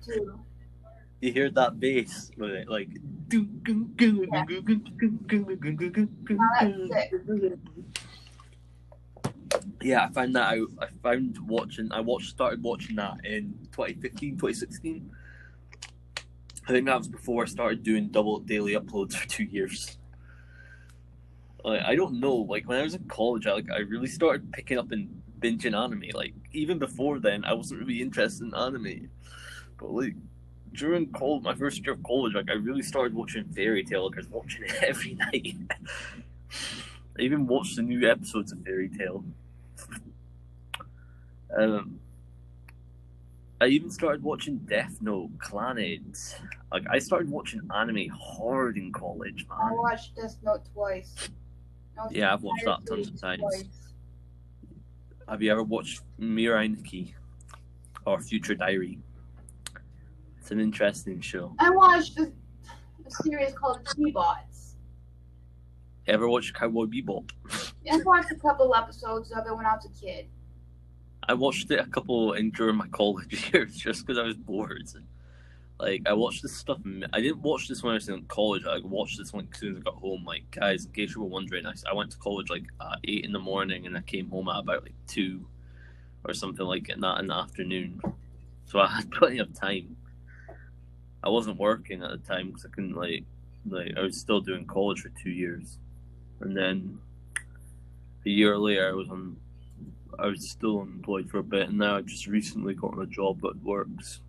Too. 0.06 0.40
You 1.20 1.32
hear 1.32 1.50
that 1.50 1.80
bass 1.80 2.30
it, 2.38 2.68
like. 2.68 2.88
Yeah, 9.82 10.04
I 10.04 10.12
found 10.12 10.36
that 10.36 10.54
out. 10.54 10.68
I 10.80 10.86
found 11.02 11.38
watching. 11.48 11.90
I 11.92 12.00
watched, 12.00 12.30
started 12.30 12.62
watching 12.62 12.96
that 12.96 13.24
in 13.24 13.54
2015, 13.72 14.32
2016. 14.36 15.10
I 16.68 16.72
think 16.72 16.86
that 16.86 16.98
was 16.98 17.08
before 17.08 17.44
I 17.44 17.46
started 17.46 17.82
doing 17.82 18.08
double 18.08 18.40
daily 18.40 18.74
uploads 18.74 19.14
for 19.14 19.28
two 19.28 19.44
years. 19.44 19.98
Like, 21.64 21.82
I 21.82 21.94
don't 21.96 22.20
know. 22.20 22.34
Like 22.34 22.68
when 22.68 22.78
I 22.78 22.82
was 22.82 22.94
in 22.94 23.04
college, 23.04 23.46
I 23.46 23.52
like 23.52 23.70
I 23.70 23.78
really 23.78 24.08
started 24.08 24.52
picking 24.52 24.78
up 24.78 24.92
and 24.92 25.22
binging 25.40 25.76
anime. 25.76 26.10
Like 26.12 26.34
even 26.52 26.78
before 26.78 27.18
then, 27.20 27.44
I 27.44 27.54
wasn't 27.54 27.80
really 27.80 28.02
interested 28.02 28.46
in 28.46 28.54
anime. 28.54 29.08
But 29.78 29.92
like 29.92 30.14
during 30.72 31.10
college, 31.12 31.42
my 31.42 31.54
first 31.54 31.84
year 31.84 31.94
of 31.94 32.02
college, 32.02 32.34
like 32.34 32.50
I 32.50 32.54
really 32.54 32.82
started 32.82 33.14
watching 33.14 33.44
Fairy 33.44 33.84
Tail. 33.84 34.06
Like 34.06 34.16
I 34.16 34.20
was 34.20 34.28
watching 34.28 34.64
it 34.64 34.74
every 34.82 35.14
night. 35.14 35.56
I 37.18 37.22
even 37.22 37.46
watched 37.46 37.76
the 37.76 37.82
new 37.82 38.08
episodes 38.08 38.52
of 38.52 38.62
Fairy 38.62 38.88
Tail. 38.88 39.24
Um, 41.56 42.00
I 43.60 43.66
even 43.66 43.90
started 43.90 44.22
watching 44.22 44.58
Death 44.58 44.98
Note, 45.00 45.30
Clannad. 45.38 46.34
Like 46.70 46.84
I 46.90 46.98
started 46.98 47.30
watching 47.30 47.62
anime 47.74 48.08
hard 48.08 48.76
in 48.76 48.92
college, 48.92 49.46
man. 49.48 49.58
I 49.62 49.72
watched 49.72 50.14
Death 50.14 50.36
Note 50.42 50.62
twice. 50.74 51.30
Yeah, 52.10 52.34
I've 52.34 52.42
watched 52.42 52.66
that 52.66 52.84
tons 52.86 53.08
of 53.08 53.18
times. 53.18 53.42
series 53.50 53.68
Have 55.26 55.42
you 55.42 55.50
ever 55.50 55.62
watched 55.62 56.02
Mirai 56.20 56.76
Nikki 56.76 57.14
or 58.04 58.20
Future 58.20 58.54
Diary? 58.54 58.98
It's 60.46 60.52
an 60.52 60.60
interesting 60.60 61.20
show. 61.20 61.56
I 61.58 61.70
watched 61.70 62.16
a, 62.20 62.30
a 63.04 63.10
series 63.24 63.52
called 63.52 63.80
T-Bots. 63.96 64.76
Ever 66.06 66.28
watched 66.28 66.54
Cowboy 66.54 66.84
Bebop? 66.84 67.32
I 67.90 67.96
watched 68.04 68.30
a 68.30 68.36
couple 68.36 68.72
episodes 68.72 69.32
of 69.32 69.44
it 69.44 69.56
when 69.56 69.66
I 69.66 69.74
was 69.74 69.86
a 69.86 70.00
kid. 70.00 70.28
I 71.24 71.34
watched 71.34 71.68
it 71.72 71.80
a 71.80 71.86
couple 71.86 72.34
in 72.34 72.52
during 72.52 72.76
my 72.76 72.86
college 72.92 73.52
years 73.52 73.74
just 73.74 74.06
because 74.06 74.20
I 74.20 74.22
was 74.22 74.36
bored. 74.36 74.88
Like 75.80 76.02
I 76.06 76.12
watched 76.12 76.42
this 76.42 76.56
stuff. 76.56 76.78
I 77.12 77.20
didn't 77.20 77.42
watch 77.42 77.66
this 77.66 77.82
when 77.82 77.90
I 77.90 77.94
was 77.94 78.08
in 78.08 78.22
college. 78.26 78.62
I 78.66 78.78
watched 78.84 79.18
this 79.18 79.32
one 79.32 79.48
as 79.52 79.58
soon 79.58 79.72
as 79.74 79.80
I 79.80 79.82
got 79.82 79.96
home. 79.96 80.24
Like 80.24 80.48
guys, 80.52 80.86
in 80.86 80.92
case 80.92 81.16
you 81.16 81.22
were 81.22 81.28
wondering, 81.28 81.66
I, 81.66 81.72
I 81.90 81.92
went 81.92 82.12
to 82.12 82.18
college 82.18 82.50
like 82.50 82.66
at 82.80 83.00
eight 83.02 83.24
in 83.24 83.32
the 83.32 83.40
morning 83.40 83.84
and 83.84 83.98
I 83.98 84.02
came 84.02 84.30
home 84.30 84.48
at 84.48 84.60
about 84.60 84.84
like 84.84 84.94
two 85.08 85.44
or 86.24 86.34
something 86.34 86.66
like 86.66 86.86
that 86.86 87.18
in 87.18 87.26
the 87.26 87.34
afternoon. 87.34 88.00
So 88.66 88.78
I 88.78 88.86
had 88.86 89.10
plenty 89.10 89.40
of 89.40 89.52
time. 89.52 89.96
I 91.26 91.28
wasn't 91.28 91.58
working 91.58 92.04
at 92.04 92.10
the 92.12 92.18
time 92.18 92.46
because 92.48 92.64
I 92.64 92.68
couldn't 92.68 92.94
like 92.94 93.24
like 93.68 93.94
I 93.96 94.02
was 94.02 94.16
still 94.16 94.40
doing 94.40 94.64
college 94.64 95.00
for 95.00 95.10
two 95.20 95.30
years, 95.30 95.76
and 96.40 96.56
then 96.56 97.00
a 98.24 98.30
year 98.30 98.56
later 98.56 98.88
I 98.88 98.92
was 98.92 99.08
on 99.08 99.36
I 100.20 100.28
was 100.28 100.48
still 100.48 100.82
unemployed 100.82 101.28
for 101.28 101.38
a 101.38 101.42
bit, 101.42 101.68
and 101.68 101.78
now 101.78 101.96
I 101.96 102.02
just 102.02 102.28
recently 102.28 102.74
gotten 102.74 103.02
a 103.02 103.06
job 103.06 103.40
that 103.40 103.60
works. 103.64 104.20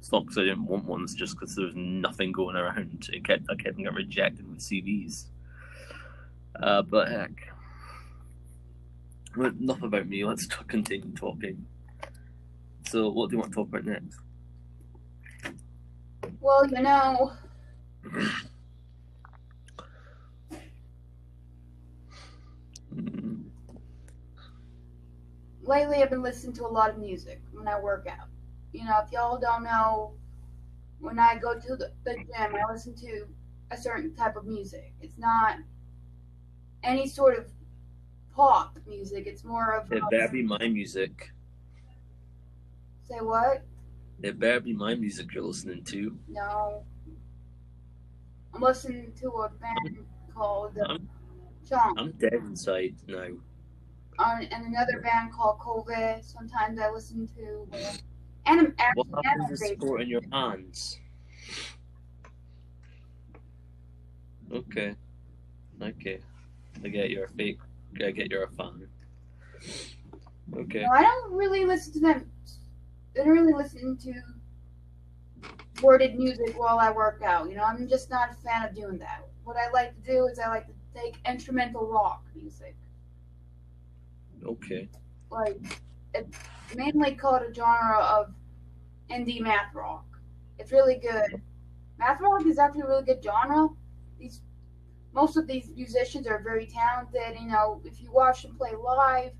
It's 0.00 0.10
not 0.10 0.24
because 0.24 0.38
I 0.38 0.42
didn't 0.42 0.66
want 0.66 0.84
one; 0.84 1.04
it's 1.04 1.14
just 1.14 1.38
because 1.38 1.54
there 1.54 1.66
was 1.66 1.76
nothing 1.76 2.32
going 2.32 2.56
around. 2.56 3.08
It 3.12 3.24
kept 3.24 3.44
I 3.48 3.54
kept 3.54 3.76
getting 3.76 3.94
rejected 3.94 4.48
with 4.50 4.58
CVs. 4.58 5.26
Uh, 6.60 6.82
but 6.82 7.08
heck, 7.08 7.52
enough 9.36 9.82
about 9.82 10.08
me. 10.08 10.24
Let's 10.24 10.46
continue 10.66 11.12
talking. 11.14 11.66
So, 12.88 13.10
what 13.10 13.30
do 13.30 13.36
you 13.36 13.40
want 13.40 13.52
to 13.52 13.56
talk 13.56 13.68
about 13.68 13.84
next? 13.84 14.18
Well, 16.42 16.66
you 16.68 16.82
know, 16.82 17.32
lately 25.62 26.02
I've 26.02 26.10
been 26.10 26.22
listening 26.22 26.52
to 26.54 26.66
a 26.66 26.68
lot 26.68 26.90
of 26.90 26.98
music 26.98 27.40
when 27.52 27.68
I 27.68 27.78
work 27.80 28.06
out. 28.06 28.28
You 28.72 28.84
know, 28.84 29.00
if 29.04 29.12
y'all 29.12 29.38
don't 29.38 29.64
know, 29.64 30.14
when 30.98 31.18
I 31.18 31.36
go 31.38 31.58
to 31.58 31.76
the, 31.76 31.92
the 32.04 32.14
gym, 32.14 32.54
I 32.56 32.72
listen 32.72 32.94
to 32.96 33.26
a 33.70 33.76
certain 33.76 34.14
type 34.14 34.36
of 34.36 34.44
music. 34.46 34.94
It's 35.00 35.18
not 35.18 35.58
any 36.82 37.06
sort 37.08 37.38
of 37.38 37.50
pop 38.34 38.78
music. 38.86 39.26
It's 39.26 39.44
more 39.44 39.72
of 39.72 39.92
It 39.92 40.02
better 40.10 40.28
be 40.32 40.42
my 40.42 40.68
music. 40.68 41.30
say 43.08 43.20
what? 43.20 43.62
It 44.22 44.38
better 44.38 44.60
be 44.60 44.72
my 44.72 44.94
music 44.94 45.34
you're 45.34 45.44
listening 45.44 45.82
to. 45.84 46.16
No. 46.28 46.84
I'm 48.54 48.60
listening 48.60 49.12
to 49.20 49.28
a 49.28 49.48
band 49.48 49.98
called 50.34 50.78
I'm, 50.86 51.08
Chunk, 51.68 51.98
I'm 51.98 52.12
dead 52.12 52.34
inside 52.34 52.94
now. 53.06 53.28
uh, 54.18 54.38
and 54.50 54.66
another 54.66 55.00
band 55.02 55.32
called 55.32 55.58
Covet. 55.60 56.24
Sometimes 56.24 56.78
I 56.78 56.90
listen 56.90 57.28
to 57.36 57.66
uh, 57.76 57.92
anim- 58.46 58.74
What 58.94 59.24
happens 59.24 59.60
to 59.60 59.66
sport 59.74 60.02
in 60.02 60.08
your 60.08 60.20
hands? 60.30 60.98
Okay. 64.52 64.94
Okay. 65.80 66.18
I 66.84 66.88
get 66.88 67.10
you're 67.10 67.24
a 67.24 67.28
fake. 67.28 67.58
I 68.04 68.10
get 68.10 68.30
you're 68.30 68.44
a 68.44 68.50
fan. 68.50 68.86
Okay. 70.54 70.82
No, 70.82 70.90
I 70.90 71.02
don't 71.02 71.32
really 71.32 71.64
listen 71.64 71.92
to 71.94 72.00
them. 72.00 72.30
I 73.14 73.24
don't 73.24 73.28
really 73.28 73.52
listen 73.52 73.96
to 73.98 74.14
worded 75.82 76.16
music 76.16 76.58
while 76.58 76.78
I 76.78 76.90
work 76.90 77.22
out. 77.22 77.48
You 77.48 77.56
know, 77.56 77.64
I'm 77.64 77.88
just 77.88 78.10
not 78.10 78.30
a 78.30 78.34
fan 78.34 78.66
of 78.66 78.74
doing 78.74 78.98
that. 78.98 79.26
What 79.44 79.56
I 79.56 79.70
like 79.70 79.94
to 79.94 80.12
do 80.12 80.26
is 80.26 80.38
I 80.38 80.48
like 80.48 80.66
to 80.66 80.72
take 80.94 81.16
instrumental 81.28 81.86
rock 81.86 82.22
music. 82.34 82.76
Okay. 84.44 84.88
Like, 85.30 85.58
it's 86.14 86.38
mainly 86.74 87.14
called 87.14 87.42
a 87.42 87.52
genre 87.52 87.98
of 87.98 88.34
indie 89.10 89.40
math 89.40 89.74
rock. 89.74 90.04
It's 90.58 90.72
really 90.72 90.96
good. 90.96 91.42
Math 91.98 92.20
rock 92.20 92.46
is 92.46 92.58
actually 92.58 92.82
a 92.82 92.86
really 92.86 93.04
good 93.04 93.22
genre. 93.22 93.68
These 94.18 94.42
most 95.14 95.36
of 95.36 95.46
these 95.46 95.70
musicians 95.76 96.26
are 96.26 96.42
very 96.42 96.66
talented. 96.66 97.38
You 97.38 97.48
know, 97.48 97.82
if 97.84 98.00
you 98.00 98.10
watch 98.10 98.42
them 98.42 98.56
play 98.56 98.72
live, 98.74 99.32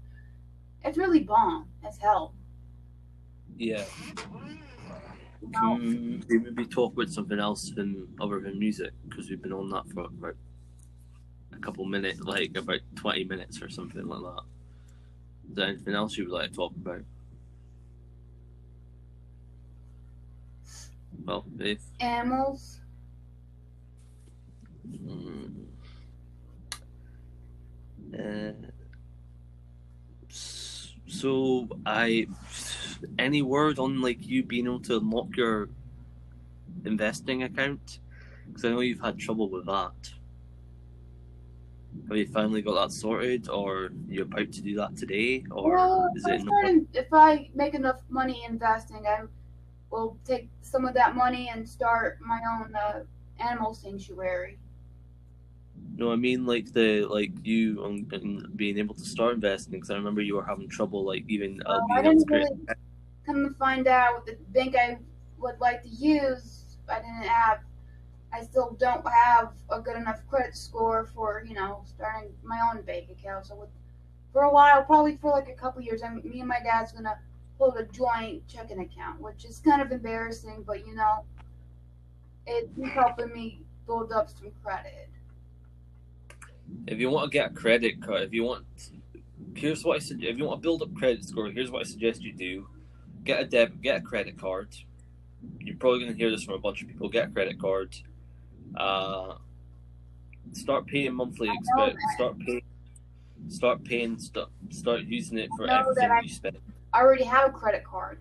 it's 0.85 0.99
really 0.99 1.21
bomb 1.21 1.69
as 1.87 1.97
hell. 1.99 2.35
Yeah. 3.57 3.85
Can 5.53 6.25
we 6.29 6.39
maybe 6.39 6.65
talk 6.67 6.95
about 6.95 7.11
something 7.11 7.39
else 7.39 7.71
than 7.71 8.09
other 8.21 8.41
than 8.41 8.59
music? 8.59 8.93
Because 9.09 9.29
we've 9.29 9.43
been 9.43 9.53
on 9.53 9.69
that 9.71 9.89
for 9.93 10.05
about 10.05 10.37
a 11.53 11.59
couple 11.59 11.85
minutes, 11.85 12.21
like 12.21 12.57
about 12.57 12.81
twenty 12.97 13.25
minutes 13.25 13.61
or 13.61 13.69
something 13.69 14.07
like 14.07 14.21
that. 14.21 14.43
Is 15.49 15.57
there 15.57 15.67
anything 15.69 15.95
else 15.95 16.17
you 16.17 16.25
would 16.25 16.33
like 16.33 16.51
to 16.51 16.57
talk 16.57 16.73
about? 16.77 17.03
Well, 21.25 21.45
if 21.59 21.81
Animals. 22.01 22.81
Mm. 24.89 25.67
Uh, 28.19 28.53
so 30.29 31.69
I 31.87 32.27
any 33.19 33.43
word 33.43 33.79
on 33.79 34.01
like 34.01 34.27
you 34.27 34.43
being 34.43 34.67
able 34.67 34.81
to 34.81 34.99
unlock 34.99 35.37
your 35.37 35.69
investing 36.85 37.43
account? 37.43 38.01
Because 38.47 38.65
I 38.65 38.71
know 38.71 38.81
you've 38.81 39.01
had 39.01 39.19
trouble 39.19 39.49
with 39.49 39.67
that. 39.67 40.13
Have 42.09 42.17
you 42.17 42.27
finally 42.27 42.63
got 42.63 42.75
that 42.75 42.93
sorted, 42.93 43.49
or 43.49 43.91
you're 44.09 44.25
about 44.25 44.53
to 44.53 44.63
do 44.63 44.77
that 44.77 44.97
today, 44.97 45.45
or 45.51 45.79
Well, 45.79 46.11
is 46.15 46.27
if 46.27 46.43
I, 46.51 46.71
it? 46.71 46.87
if 46.93 47.13
I 47.13 47.51
make 47.55 47.75
enough 47.75 48.03
money 48.09 48.45
investing, 48.45 49.07
I 49.07 49.25
will 49.91 50.19
take 50.25 50.51
some 50.63 50.85
of 50.87 50.95
that 50.95 51.17
money 51.17 51.49
and 51.49 51.69
start 51.69 52.21
my 52.21 52.41
own 52.49 52.75
uh, 52.75 53.05
animal 53.39 53.75
sanctuary. 53.75 54.59
No, 55.97 56.13
I 56.13 56.17
mean 56.17 56.47
like 56.47 56.73
the 56.73 57.05
like 57.05 57.33
you 57.45 57.85
um, 57.85 58.05
being 58.57 58.79
able 58.79 58.95
to 58.95 59.05
start 59.05 59.35
investing. 59.35 59.73
Because 59.73 59.91
I 59.91 59.95
remember 59.95 60.21
you 60.23 60.37
were 60.37 60.45
having 60.45 60.69
trouble, 60.69 61.05
like 61.05 61.25
even 61.29 61.63
uh, 61.67 61.81
Well, 61.81 61.99
I 61.99 62.03
didn't 62.03 62.31
really 62.31 62.69
come 63.27 63.49
to 63.49 63.55
find 63.55 63.87
out 63.87 64.15
what 64.15 64.27
the 64.27 64.37
bank 64.49 64.77
I 64.77 64.99
would 65.39 65.59
like 65.61 65.83
to 65.83 65.89
use. 65.89 66.77
I 66.89 66.97
didn't 66.97 67.23
have. 67.23 67.61
I 68.33 68.43
still 68.43 68.77
don't 68.79 69.07
have 69.07 69.53
a 69.71 69.81
good 69.81 69.97
enough 69.97 70.21
credit 70.27 70.57
score 70.57 71.11
for 71.15 71.45
you 71.47 71.55
know 71.55 71.83
starting 71.87 72.31
my 72.43 72.61
own 72.71 72.83
bank 72.83 73.11
account. 73.11 73.47
So 73.47 73.57
with, 73.57 73.69
for 74.33 74.43
a 74.43 74.53
while, 74.53 74.83
probably 74.85 75.17
for 75.17 75.31
like 75.31 75.49
a 75.49 75.55
couple 75.55 75.83
years, 75.83 76.03
I'm, 76.03 76.23
me 76.25 76.41
and 76.41 76.49
my 76.49 76.61
dad's 76.63 76.93
gonna 76.93 77.19
hold 77.59 77.77
a 77.77 77.85
joint 77.85 78.47
checking 78.49 78.81
account, 78.81 79.21
which 79.21 79.45
is 79.45 79.61
kind 79.61 79.83
of 79.83 79.93
embarrassing, 79.93 80.65
but 80.67 80.87
you 80.87 80.95
know, 80.95 81.25
it's 82.47 82.71
helping 82.93 83.33
me 83.33 83.63
build 83.87 84.13
up 84.13 84.29
some 84.31 84.51
credit. 84.65 85.09
If 86.87 86.99
you 86.99 87.11
want 87.11 87.31
to 87.31 87.39
get 87.39 87.51
a 87.51 87.55
credit 87.55 88.03
card, 88.03 88.23
if 88.23 88.33
you 88.33 88.45
want, 88.45 88.65
here's 89.55 89.85
what 89.85 89.97
I 89.97 89.99
suggest. 89.99 90.33
If 90.33 90.39
you 90.39 90.45
want 90.47 90.63
to 90.63 90.67
build 90.67 90.83
up 90.83 90.95
credit 90.95 91.25
score, 91.25 91.51
here's 91.51 91.71
what 91.71 91.81
I 91.81 91.85
suggest 91.85 92.23
you 92.23 92.33
do: 92.33 92.67
get 93.25 93.41
a 93.41 93.45
debit, 93.45 93.81
get 93.83 93.97
a 93.99 94.01
credit 94.01 94.39
card. 94.39 94.69
You're 95.59 95.77
probably 95.77 96.01
going 96.01 96.13
to 96.13 96.17
hear 96.19 96.31
this 96.31 96.45
from 96.45 96.55
a 96.55 96.59
bunch 96.59 96.83
of 96.83 96.89
people. 96.89 97.09
Get 97.09 97.29
a 97.29 97.31
credit 97.31 97.59
card. 97.61 97.95
Uh, 98.77 99.35
start 100.53 100.87
paying 100.87 101.15
monthly 101.15 101.49
expense. 101.53 101.97
Start 102.15 102.39
paying. 102.39 102.63
Start 103.49 103.85
paying. 103.85 104.19
Start, 104.19 104.49
start 104.71 105.01
using 105.03 105.39
it 105.39 105.51
for 105.57 105.67
everything 105.69 106.11
I- 106.11 106.21
you 106.21 106.29
spend. 106.29 106.59
I 106.93 107.01
already 107.01 107.25
have 107.25 107.49
a 107.49 107.53
credit 107.53 107.85
card. 107.85 108.19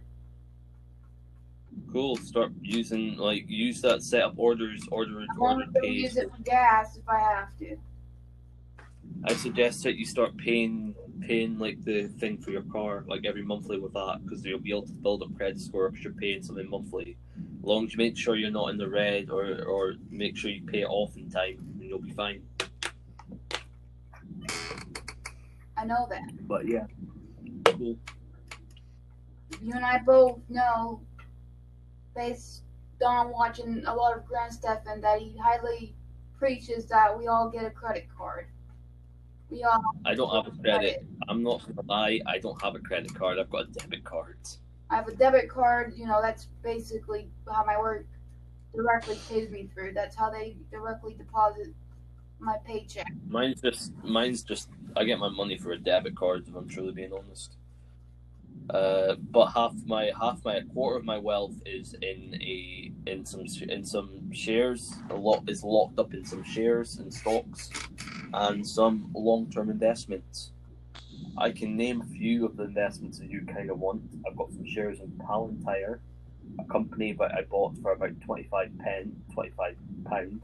Cool. 1.92 2.16
Start 2.16 2.52
using 2.62 3.18
like 3.18 3.44
use 3.50 3.82
that. 3.82 4.02
Set 4.02 4.24
up 4.24 4.34
orders. 4.38 4.82
Order 4.92 5.26
I'm 5.30 5.40
order 5.42 5.66
pay. 5.82 5.90
use 5.90 6.16
it 6.18 6.32
for 6.32 6.42
gas 6.44 6.96
if 6.98 7.08
I 7.08 7.20
have 7.20 7.50
to. 7.60 7.78
I 9.26 9.34
suggest 9.36 9.84
that 9.84 9.98
you 9.98 10.06
start 10.06 10.36
paying 10.38 10.96
paying 11.22 11.58
like 11.60 11.84
the 11.84 12.08
thing 12.20 12.38
for 12.38 12.52
your 12.52 12.64
car 12.64 13.04
like 13.08 13.26
every 13.26 13.44
monthly 13.44 13.80
with 13.80 13.94
that 13.94 14.20
because 14.24 14.44
you'll 14.44 14.60
be 14.60 14.72
able 14.72 14.82
to 14.82 14.94
build 14.94 15.22
up 15.22 15.36
credit 15.38 15.60
score 15.60 15.90
because 15.90 16.04
you're 16.04 16.14
paying 16.14 16.42
something 16.44 16.70
monthly. 16.70 17.18
As 17.38 17.66
long 17.66 17.86
as 17.86 17.94
you 17.94 17.98
make 17.98 18.18
sure 18.18 18.36
you're 18.36 18.52
not 18.52 18.70
in 18.70 18.78
the 18.78 18.90
red 18.90 19.30
or 19.30 19.64
or 19.64 19.94
make 20.10 20.36
sure 20.36 20.50
you 20.50 20.64
pay 20.64 20.82
it 20.82 20.88
off 20.88 21.16
in 21.16 21.30
time, 21.30 21.58
and 21.80 21.84
you'll 21.84 22.00
be 22.00 22.12
fine. 22.12 22.42
I 25.78 25.86
know 25.86 26.08
that. 26.10 26.48
But 26.48 26.68
yeah, 26.68 26.86
cool. 27.66 27.98
You 29.62 29.74
and 29.74 29.86
I 29.86 30.00
both 30.00 30.40
know, 30.50 31.02
based 32.16 32.64
on 33.06 33.32
watching 33.32 33.84
a 33.86 33.96
lot 33.96 34.18
of 34.18 34.26
Graham 34.26 34.52
Stephan, 34.52 35.02
that 35.02 35.20
he 35.20 35.36
highly 35.38 35.96
preaches 36.38 36.88
that 36.88 37.18
we 37.18 37.28
all 37.28 37.50
get 37.50 37.66
a 37.66 37.70
credit 37.70 38.08
card. 38.16 38.48
We 39.52 39.64
all. 39.64 39.82
I 40.06 40.16
don't 40.16 40.34
have 40.34 40.54
a 40.54 40.58
credit. 40.58 41.06
I'm 41.28 41.44
not 41.44 41.62
gonna 41.68 41.88
lie. 41.88 42.22
I 42.26 42.40
don't 42.40 42.60
have 42.62 42.76
a 42.76 42.80
credit 42.80 43.14
card. 43.14 43.38
I've 43.38 43.50
got 43.50 43.66
a 43.66 43.72
debit 43.72 44.04
card. 44.06 44.38
I 44.90 44.96
have 44.96 45.08
a 45.08 45.16
debit 45.16 45.50
card. 45.50 45.94
You 45.96 46.08
know, 46.08 46.22
that's 46.22 46.48
basically 46.64 47.30
how 47.52 47.66
my 47.66 47.78
work 47.78 48.06
directly 48.74 49.18
pays 49.30 49.50
me 49.50 49.70
through. 49.74 49.94
That's 49.94 50.16
how 50.16 50.30
they 50.30 50.56
directly 50.72 51.16
deposit 51.16 51.74
my 52.40 52.58
paycheck. 52.66 53.12
Mine's 53.28 53.62
just 53.62 53.94
mine's 54.04 54.42
just 54.42 54.70
I 54.96 55.04
get 55.04 55.20
my 55.20 55.30
money 55.30 55.58
for 55.58 55.74
a 55.74 55.78
debit 55.78 56.16
card 56.16 56.48
if 56.48 56.56
I'm 56.56 56.68
truly 56.68 56.94
being 56.94 57.14
honest. 57.14 57.58
Uh, 58.70 59.16
but 59.32 59.48
half 59.48 59.74
my 59.86 60.12
half 60.20 60.44
my 60.46 60.56
a 60.56 60.64
quarter 60.64 60.98
of 60.98 61.04
my 61.04 61.18
wealth 61.18 61.56
is 61.66 61.94
in 62.02 62.36
a 62.42 62.92
in 63.06 63.26
some 63.26 63.46
in 63.68 63.84
some 63.84 64.32
shares. 64.32 64.94
A 65.10 65.16
lot 65.16 65.44
is 65.50 65.64
locked 65.64 66.00
up 66.00 66.14
in 66.14 66.24
some 66.24 66.44
shares 66.44 66.98
and 66.98 67.14
stocks, 67.14 67.70
and 68.34 68.66
some 68.66 69.12
long 69.14 69.50
term 69.52 69.70
investments. 69.70 70.52
I 71.38 71.52
can 71.52 71.76
name 71.76 72.02
a 72.02 72.06
few 72.06 72.46
of 72.46 72.58
the 72.58 72.64
investments 72.64 73.20
that 73.20 73.30
you 73.30 73.46
kind 73.46 73.70
of 73.70 73.80
want. 73.80 74.04
I've 74.28 74.36
got 74.36 74.52
some 74.52 74.66
shares 74.66 75.00
in 75.00 75.12
Palantir. 75.12 76.00
a 76.60 76.64
company 76.66 77.14
that 77.14 77.34
I 77.34 77.44
bought 77.44 77.78
for 77.82 77.94
about 77.94 78.20
25 78.22 78.72
pen, 78.80 79.16
25 79.34 79.76
pounds, 80.06 80.44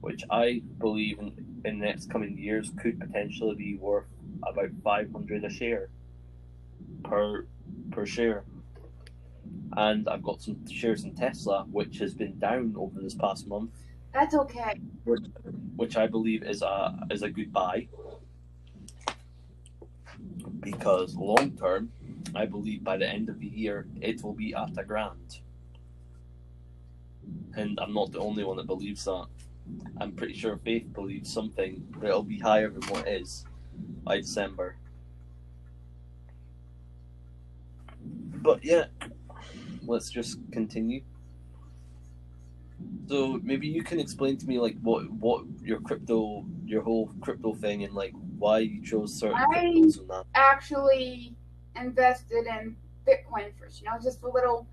which 0.00 0.22
I 0.30 0.62
believe 0.78 1.18
in, 1.18 1.32
in 1.64 1.78
the 1.78 1.86
next 1.86 2.10
coming 2.10 2.36
years 2.38 2.70
could 2.80 3.00
potentially 3.00 3.54
be 3.54 3.76
worth 3.76 4.06
about 4.46 4.70
500 4.82 5.44
a 5.44 5.50
share 5.50 5.88
per 7.04 7.46
per 7.90 8.06
share. 8.06 8.44
And 9.76 10.08
I've 10.08 10.22
got 10.22 10.42
some 10.42 10.66
shares 10.68 11.04
in 11.04 11.14
Tesla, 11.14 11.66
which 11.70 11.98
has 11.98 12.14
been 12.14 12.38
down 12.38 12.74
over 12.76 13.00
this 13.00 13.14
past 13.14 13.46
month, 13.46 13.70
That's 14.12 14.34
okay. 14.34 14.80
which, 15.04 15.22
which 15.76 15.96
I 15.96 16.06
believe 16.06 16.42
is 16.42 16.62
a 16.62 17.06
is 17.10 17.22
a 17.22 17.30
good 17.30 17.52
buy. 17.52 17.88
Because 20.60 21.14
long 21.16 21.52
term, 21.52 21.90
I 22.34 22.46
believe 22.46 22.84
by 22.84 22.96
the 22.96 23.08
end 23.08 23.28
of 23.28 23.40
the 23.40 23.46
year 23.46 23.86
it 24.00 24.22
will 24.22 24.34
be 24.34 24.54
at 24.54 24.78
a 24.78 24.84
grand. 24.84 25.40
And 27.54 27.78
I'm 27.80 27.94
not 27.94 28.12
the 28.12 28.18
only 28.18 28.44
one 28.44 28.56
that 28.58 28.66
believes 28.66 29.04
that. 29.04 29.26
I'm 30.00 30.12
pretty 30.12 30.34
sure 30.34 30.56
Faith 30.58 30.92
believes 30.92 31.32
something 31.32 31.86
that 31.98 32.08
it'll 32.08 32.22
be 32.22 32.38
higher 32.38 32.70
than 32.70 32.82
what 32.90 33.06
it 33.06 33.22
is 33.22 33.44
by 34.04 34.18
December. 34.18 34.76
But 38.42 38.64
yeah, 38.64 38.86
let's 39.86 40.10
just 40.10 40.38
continue. 40.50 41.02
So 43.08 43.40
maybe 43.42 43.68
you 43.68 43.82
can 43.82 44.00
explain 44.00 44.36
to 44.38 44.46
me 44.46 44.58
like 44.58 44.76
what 44.80 45.10
what 45.10 45.44
your 45.60 45.80
crypto 45.80 46.46
your 46.64 46.82
whole 46.82 47.12
crypto 47.20 47.54
thing 47.54 47.84
and 47.84 47.92
like 47.94 48.14
why 48.38 48.60
you 48.60 48.82
chose 48.82 49.18
certain 49.18 49.36
I- 49.36 49.46
cryptos 49.46 49.98
and 49.98 50.10
that. 50.10 50.24
Actually 50.34 51.34
invested 51.76 52.46
in 52.46 52.76
Bitcoin 53.06 53.50
first. 53.58 53.80
You 53.80 53.86
know, 53.86 53.98
just 54.02 54.22
a 54.22 54.28
little. 54.28 54.66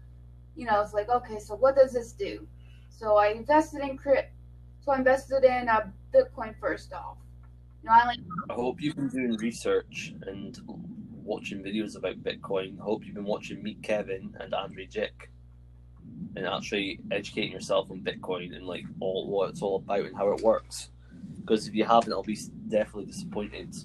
You 0.56 0.66
know, 0.66 0.82
it's 0.82 0.94
like 0.94 1.10
okay, 1.10 1.40
so 1.40 1.56
what 1.56 1.76
does 1.76 1.94
this 1.94 2.12
do? 2.12 2.48
So 2.90 3.18
I 3.18 3.28
invested 3.28 3.82
in 3.82 3.98
crypt. 3.98 4.32
So 4.82 4.92
I 4.92 4.98
invested 4.98 5.44
in 5.44 5.70
uh, 5.70 5.88
Bitcoin 6.14 6.54
first 6.60 6.94
off. 6.94 7.18
You 7.84 7.90
know, 7.90 7.96
I 7.96 8.06
like 8.08 8.20
I 8.50 8.54
hope 8.54 8.82
you've 8.82 8.96
been 8.96 9.08
doing 9.08 9.38
research 9.38 10.14
and 10.28 10.58
watching 11.24 11.64
videos 11.64 11.96
about 11.96 12.22
Bitcoin. 12.24 12.80
I 12.80 12.84
hope 12.84 13.06
you've 13.06 13.16
been 13.16 13.24
watching 13.24 13.64
Meet 13.64 13.84
Kevin 13.84 14.36
and 14.40 14.54
Andrei 14.54 14.88
Jikh 14.88 15.30
and 16.36 16.46
actually 16.46 17.00
educating 17.12 17.52
yourself 17.52 17.90
on 17.92 18.02
Bitcoin 18.02 18.56
and 18.56 18.66
like 18.66 18.86
all 19.00 19.28
what 19.28 19.50
it's 19.50 19.62
all 19.62 19.78
about 19.78 20.06
and 20.06 20.16
how 20.16 20.32
it 20.32 20.42
works. 20.42 20.90
Because 21.40 21.68
if 21.68 21.76
you 21.76 21.86
haven't, 21.86 22.14
I'll 22.14 22.24
be 22.24 22.38
definitely 22.68 23.06
disappointed. 23.06 23.76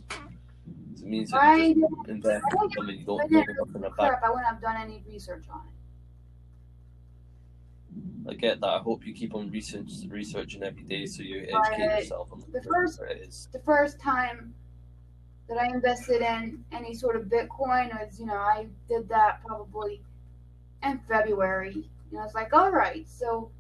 It 0.97 1.05
means 1.05 1.31
that 1.31 1.43
I 1.43 1.57
you 1.57 1.89
just 1.97 2.09
invest 2.09 2.45
in 2.53 2.71
something 2.71 2.99
you 2.99 3.05
don't 3.05 3.31
know 3.31 3.45
nothing 3.65 3.85
about. 3.85 4.23
I 4.25 4.29
wouldn't 4.31 4.47
have 4.47 4.61
done 4.61 4.77
any 4.77 5.03
research 5.09 5.45
on 5.51 5.61
it. 5.67 5.71
I 8.31 8.35
get 8.35 8.61
that. 8.61 8.67
I 8.67 8.79
hope 8.79 9.07
you 9.07 9.15
keep 9.15 9.35
on 9.35 9.51
research, 9.51 9.91
researching 10.09 10.63
every 10.63 10.83
day 10.83 11.07
so 11.07 11.23
you 11.23 11.43
educate 11.47 11.99
yourself 12.01 12.33
on 12.33 12.43
The 12.53 12.63
first- 12.63 13.01
it 13.03 13.19
is. 13.29 13.49
the 13.53 13.59
first 13.61 14.01
time 14.01 14.55
that 15.49 15.59
I 15.59 15.67
invested 15.67 16.23
in 16.23 16.65
any 16.73 16.95
sort 16.95 17.17
of 17.17 17.25
Bitcoin 17.25 17.93
was, 18.01 18.19
you 18.19 18.27
know, 18.27 18.35
I 18.37 18.67
did 18.89 19.09
that 19.11 19.45
probably 19.45 20.01
in 20.83 20.99
February. 21.01 21.89
You 22.11 22.19
know, 22.19 22.25
it's 22.25 22.35
like, 22.35 22.53
all 22.53 22.71
right, 22.71 23.09
so, 23.09 23.51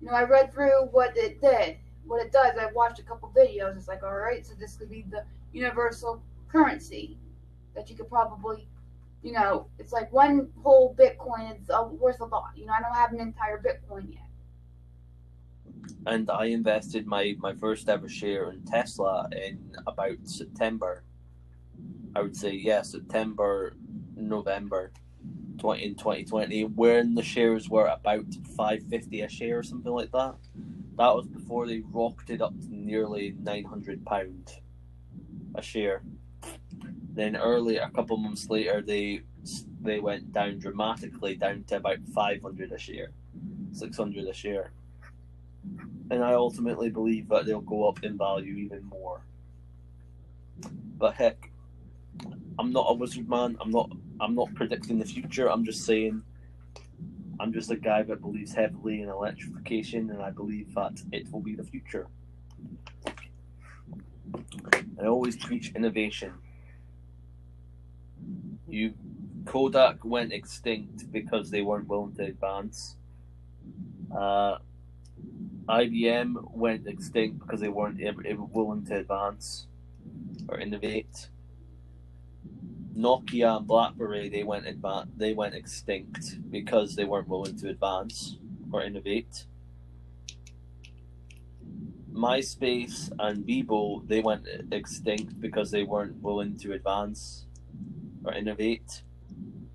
you 0.00 0.08
know, 0.08 0.14
I 0.14 0.24
read 0.24 0.52
through 0.52 0.86
what 0.90 1.16
it 1.16 1.40
did, 1.40 1.76
what 2.06 2.24
it 2.24 2.32
does. 2.32 2.56
I 2.58 2.70
watched 2.72 2.98
a 2.98 3.02
couple 3.02 3.32
videos. 3.34 3.76
It's 3.76 3.88
like, 3.88 4.02
all 4.02 4.14
right, 4.14 4.44
so 4.44 4.54
this 4.58 4.76
could 4.76 4.90
be 4.90 5.04
the 5.10 5.24
universal 5.52 6.22
currency 6.48 7.16
that 7.74 7.88
you 7.88 7.96
could 7.96 8.08
probably, 8.08 8.68
you 9.22 9.32
know, 9.32 9.66
it's 9.78 9.92
like 9.92 10.12
one 10.12 10.48
whole 10.62 10.94
Bitcoin 10.94 11.60
is 11.60 11.68
worth 11.98 12.20
a 12.20 12.24
lot. 12.24 12.50
You 12.56 12.66
know, 12.66 12.72
I 12.72 12.82
don't 12.82 12.94
have 12.94 13.12
an 13.12 13.20
entire 13.20 13.58
Bitcoin 13.58 14.12
yet. 14.12 14.20
and 16.06 16.30
I 16.30 16.46
invested 16.46 17.06
my, 17.06 17.34
my 17.38 17.54
first 17.54 17.88
ever 17.88 18.08
share 18.08 18.50
in 18.50 18.62
Tesla 18.64 19.28
in 19.32 19.74
about 19.86 20.18
September. 20.24 21.04
I 22.14 22.22
would 22.22 22.36
say 22.36 22.52
yeah, 22.52 22.82
September, 22.82 23.74
November, 24.16 24.92
twenty 25.64 25.84
in 25.84 25.94
twenty 25.94 26.24
twenty, 26.24 26.64
when 26.64 27.14
the 27.14 27.22
shares 27.22 27.68
were 27.70 27.86
about 27.86 28.26
five 28.56 28.82
fifty 28.90 29.22
a 29.22 29.28
share 29.28 29.58
or 29.60 29.62
something 29.62 29.92
like 29.92 30.12
that. 30.12 30.34
That 30.96 31.14
was 31.14 31.26
before 31.26 31.66
they 31.66 31.82
rocketed 31.90 32.42
up 32.42 32.58
to 32.60 32.74
nearly 32.74 33.34
nine 33.42 33.64
hundred 33.64 34.04
pound 34.04 34.50
a 35.54 35.62
share. 35.62 36.02
Then 37.14 37.36
early, 37.36 37.78
a 37.78 37.90
couple 37.90 38.16
months 38.16 38.50
later, 38.50 38.82
they 38.82 39.22
they 39.80 40.00
went 40.00 40.32
down 40.32 40.58
dramatically, 40.58 41.36
down 41.36 41.64
to 41.68 41.76
about 41.76 41.98
five 42.14 42.42
hundred 42.42 42.72
a 42.72 42.78
share, 42.78 43.12
six 43.72 43.96
hundred 43.96 44.26
a 44.28 44.34
share 44.34 44.72
and 46.10 46.22
I 46.22 46.34
ultimately 46.34 46.90
believe 46.90 47.28
that 47.28 47.46
they'll 47.46 47.60
go 47.60 47.88
up 47.88 48.02
in 48.04 48.18
value 48.18 48.54
even 48.54 48.84
more. 48.84 49.22
But 50.98 51.14
heck, 51.14 51.50
I'm 52.58 52.72
not 52.72 52.86
a 52.88 52.94
wizard 52.94 53.28
man. 53.28 53.56
I'm 53.60 53.70
not. 53.70 53.90
I'm 54.20 54.34
not 54.34 54.54
predicting 54.54 54.98
the 54.98 55.04
future. 55.04 55.50
I'm 55.50 55.64
just 55.64 55.84
saying. 55.84 56.22
I'm 57.40 57.52
just 57.52 57.70
a 57.70 57.76
guy 57.76 58.02
that 58.04 58.20
believes 58.20 58.54
heavily 58.54 59.02
in 59.02 59.08
electrification, 59.08 60.10
and 60.10 60.22
I 60.22 60.30
believe 60.30 60.72
that 60.74 61.02
it 61.10 61.30
will 61.32 61.40
be 61.40 61.56
the 61.56 61.64
future. 61.64 62.06
I 65.02 65.06
always 65.06 65.36
preach 65.36 65.72
innovation. 65.74 66.32
You, 68.68 68.94
Kodak 69.44 70.04
went 70.04 70.32
extinct 70.32 71.10
because 71.10 71.50
they 71.50 71.62
weren't 71.62 71.88
willing 71.88 72.14
to 72.14 72.24
advance. 72.24 72.96
Uh, 74.16 74.58
IBM 75.68 76.52
went 76.52 76.86
extinct 76.86 77.40
because 77.40 77.60
they 77.60 77.68
weren't 77.68 78.00
able, 78.00 78.22
able, 78.26 78.46
willing 78.52 78.84
to 78.86 78.98
advance 78.98 79.66
or 80.48 80.60
innovate. 80.60 81.28
Nokia 82.96 83.58
and 83.58 83.66
BlackBerry 83.66 84.28
they 84.28 84.42
went 84.42 84.66
adva- 84.66 85.08
they 85.16 85.34
went 85.34 85.54
extinct 85.54 86.38
because 86.50 86.94
they 86.94 87.04
weren't 87.04 87.28
willing 87.28 87.56
to 87.56 87.70
advance 87.70 88.36
or 88.72 88.82
innovate. 88.82 89.46
MySpace 92.12 93.10
and 93.18 93.44
Bebo 93.44 94.06
they 94.06 94.20
went 94.20 94.46
extinct 94.70 95.40
because 95.40 95.70
they 95.70 95.82
weren't 95.82 96.22
willing 96.22 96.56
to 96.58 96.72
advance 96.72 97.46
or 98.24 98.32
innovate. 98.32 99.02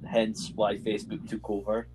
Hence 0.09 0.51
why 0.55 0.77
Facebook 0.77 1.27
took 1.29 1.49
over. 1.49 1.87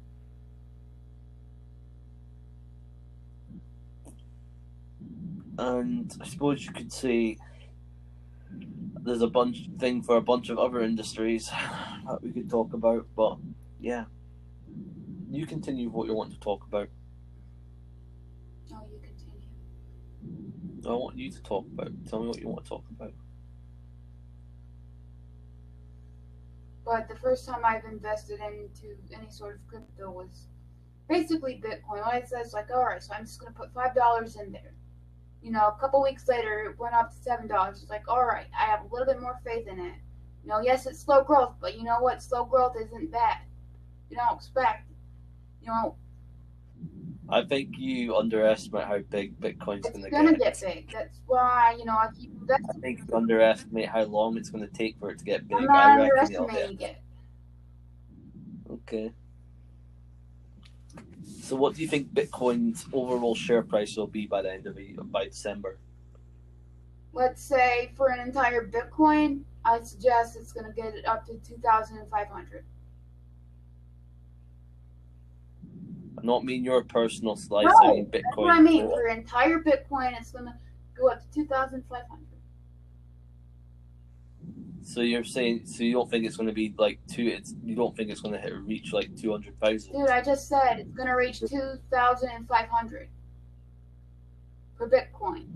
and 5.59 6.17
I 6.21 6.27
suppose 6.27 6.65
you 6.65 6.73
could 6.73 6.93
say 6.93 7.39
there's 9.05 9.23
a 9.23 9.29
bunch 9.29 9.69
thing 9.79 10.03
for 10.03 10.17
a 10.17 10.23
bunch 10.23 10.49
of 10.49 10.59
other 10.59 10.81
industries 10.81 11.49
that 12.09 12.19
we 12.23 12.33
could 12.33 12.49
talk 12.49 12.73
about, 12.73 13.07
but 13.15 13.37
yeah, 13.79 14.05
you 15.31 15.47
continue 15.47 15.91
what 15.91 16.07
you 16.07 16.15
want 16.15 16.33
to 16.33 16.41
talk 16.41 16.65
about. 16.67 16.89
No, 18.71 18.81
you 18.91 18.99
continue. 19.01 20.89
I 20.89 20.93
want 20.93 21.19
you 21.19 21.31
to 21.31 21.43
talk 21.43 21.67
about. 21.73 21.91
Tell 22.09 22.23
me 22.23 22.29
what 22.29 22.41
you 22.41 22.49
want 22.49 22.65
to 22.65 22.69
talk 22.69 22.85
about. 22.91 23.13
But 26.85 27.09
the 27.09 27.17
first 27.17 27.47
time 27.47 27.65
I've 27.65 27.85
invested 27.85 28.41
into 28.41 28.97
any 29.15 29.31
sort 29.31 29.57
of 29.57 29.67
crypto 29.67 30.11
was 30.11 30.49
basically 31.09 31.63
Bitcoin. 31.63 32.05
All 32.05 32.11
I 32.11 32.23
said 32.23 32.45
is 32.45 32.53
like, 32.53 32.71
all 32.71 32.85
right, 32.85 33.03
so 33.03 33.15
I'm 33.15 33.25
just 33.25 33.41
gonna 33.41 33.53
put 33.53 33.73
five 33.73 33.95
dollars 33.95 34.37
in 34.37 34.53
there. 34.53 34.75
You 35.45 35.51
know, 35.51 35.69
a 35.69 35.79
couple 35.79 36.03
weeks 36.03 36.27
later, 36.27 36.71
it 36.71 36.79
went 36.79 36.95
up 36.95 37.11
to 37.11 37.17
seven 37.23 37.47
dollars. 37.47 37.83
It's 37.83 37.91
like, 37.91 38.09
all 38.09 38.25
right, 38.25 38.47
I 38.59 38.65
have 38.65 38.81
a 38.81 38.93
little 38.93 39.07
bit 39.07 39.21
more 39.21 39.39
faith 39.45 39.69
in 39.69 39.79
it. 39.79 39.95
You 40.43 40.49
know, 40.49 40.61
yes, 40.61 40.87
it's 40.87 40.99
slow 40.99 41.23
growth, 41.23 41.55
but 41.61 41.77
you 41.77 41.85
know 41.85 42.01
what? 42.01 42.23
Slow 42.23 42.45
growth 42.45 42.77
isn't 42.81 43.13
bad. 43.13 43.39
You 44.09 44.17
don't 44.17 44.37
expect, 44.37 44.91
you 45.61 45.69
know, 45.69 45.97
I 47.29 47.43
think 47.43 47.79
you 47.79 48.17
underestimate 48.17 48.85
how 48.87 48.99
big 48.99 49.39
Bitcoin's 49.41 49.89
going 49.89 50.05
to 50.05 50.11
get. 50.11 50.13
It's 50.13 50.13
gonna 50.13 50.33
get. 50.33 50.61
get 50.61 50.75
big. 50.75 50.93
That's 50.93 51.21
why 51.27 51.75
you 51.79 51.85
know 51.85 51.93
I 51.95 52.09
keep 52.19 52.33
I 52.51 52.79
think 52.81 53.01
you 53.07 53.15
underestimate 53.15 53.89
how 53.89 54.05
long 54.05 54.37
it's 54.37 54.51
going 54.51 54.67
to 54.67 54.73
take 54.73 54.99
for 54.99 55.11
it 55.11 55.19
to 55.19 55.25
get 55.25 55.49
big. 55.49 55.59
I'm 55.59 55.65
not 55.65 55.99
reckon 55.99 56.11
underestimating 56.11 56.81
it. 56.81 56.97
Okay. 58.71 59.13
So, 61.25 61.57
what 61.57 61.75
do 61.75 61.83
you 61.83 61.89
think 61.89 62.13
Bitcoin's 62.13 62.87
overall 62.93 63.35
share 63.35 63.63
price 63.63 63.97
will 63.97 64.07
be 64.07 64.27
by 64.27 64.43
the 64.43 64.53
end 64.53 64.67
of 64.67 64.77
the 64.77 64.95
by 65.05 65.25
December? 65.25 65.79
Let's 67.13 67.43
say 67.43 67.93
for 67.97 68.09
an 68.09 68.21
entire 68.21 68.67
Bitcoin, 68.67 69.43
I 69.65 69.81
suggest 69.83 70.37
it's 70.37 70.53
gonna 70.53 70.73
get 70.73 70.95
it 70.95 71.07
up 71.07 71.27
to 71.27 71.35
two 71.47 71.57
thousand 71.63 71.99
and 71.99 72.11
five 72.11 72.29
hundred. 72.29 72.65
I 76.19 76.25
not 76.25 76.45
mean 76.45 76.65
your 76.65 76.83
personal 76.83 77.37
slice. 77.37 77.67
No, 77.67 77.89
I 77.89 77.93
mean 77.93 78.07
Bitcoin. 78.07 78.23
That's 78.23 78.37
what 78.37 78.55
I 78.57 78.61
mean. 78.61 78.89
For 78.89 79.07
an 79.07 79.19
entire 79.19 79.59
Bitcoin, 79.61 80.19
it's 80.19 80.33
gonna 80.33 80.59
go 80.99 81.09
up 81.09 81.21
to 81.21 81.31
two 81.31 81.47
thousand 81.47 81.85
five 81.89 82.05
hundred. 82.09 82.34
So 84.85 85.01
you're 85.01 85.25
saying 85.25 85.65
so 85.65 85.83
you 85.83 85.95
don't 85.95 86.11
think 86.11 86.27
it's 86.27 86.37
going 86.37 86.47
to 86.47 86.53
be 86.53 86.75
like 86.79 87.01
two? 87.11 87.27
It's 87.27 87.55
you 87.65 87.75
don't 87.75 87.97
think 87.97 88.11
it's 88.11 88.21
going 88.21 88.35
to 88.35 88.41
hit 88.41 88.53
reach 88.55 88.93
like 88.93 89.17
two 89.17 89.33
hundred 89.33 89.59
thousand? 89.59 89.93
Dude, 89.95 90.11
I 90.11 90.21
just 90.23 90.47
said 90.47 90.79
it's 90.79 90.93
gonna 90.93 91.17
reach 91.17 91.41
two 91.41 91.79
thousand 91.91 92.31
and 92.31 92.47
five 92.47 92.69
hundred 92.69 93.09
for 94.77 94.89
Bitcoin. 94.89 95.47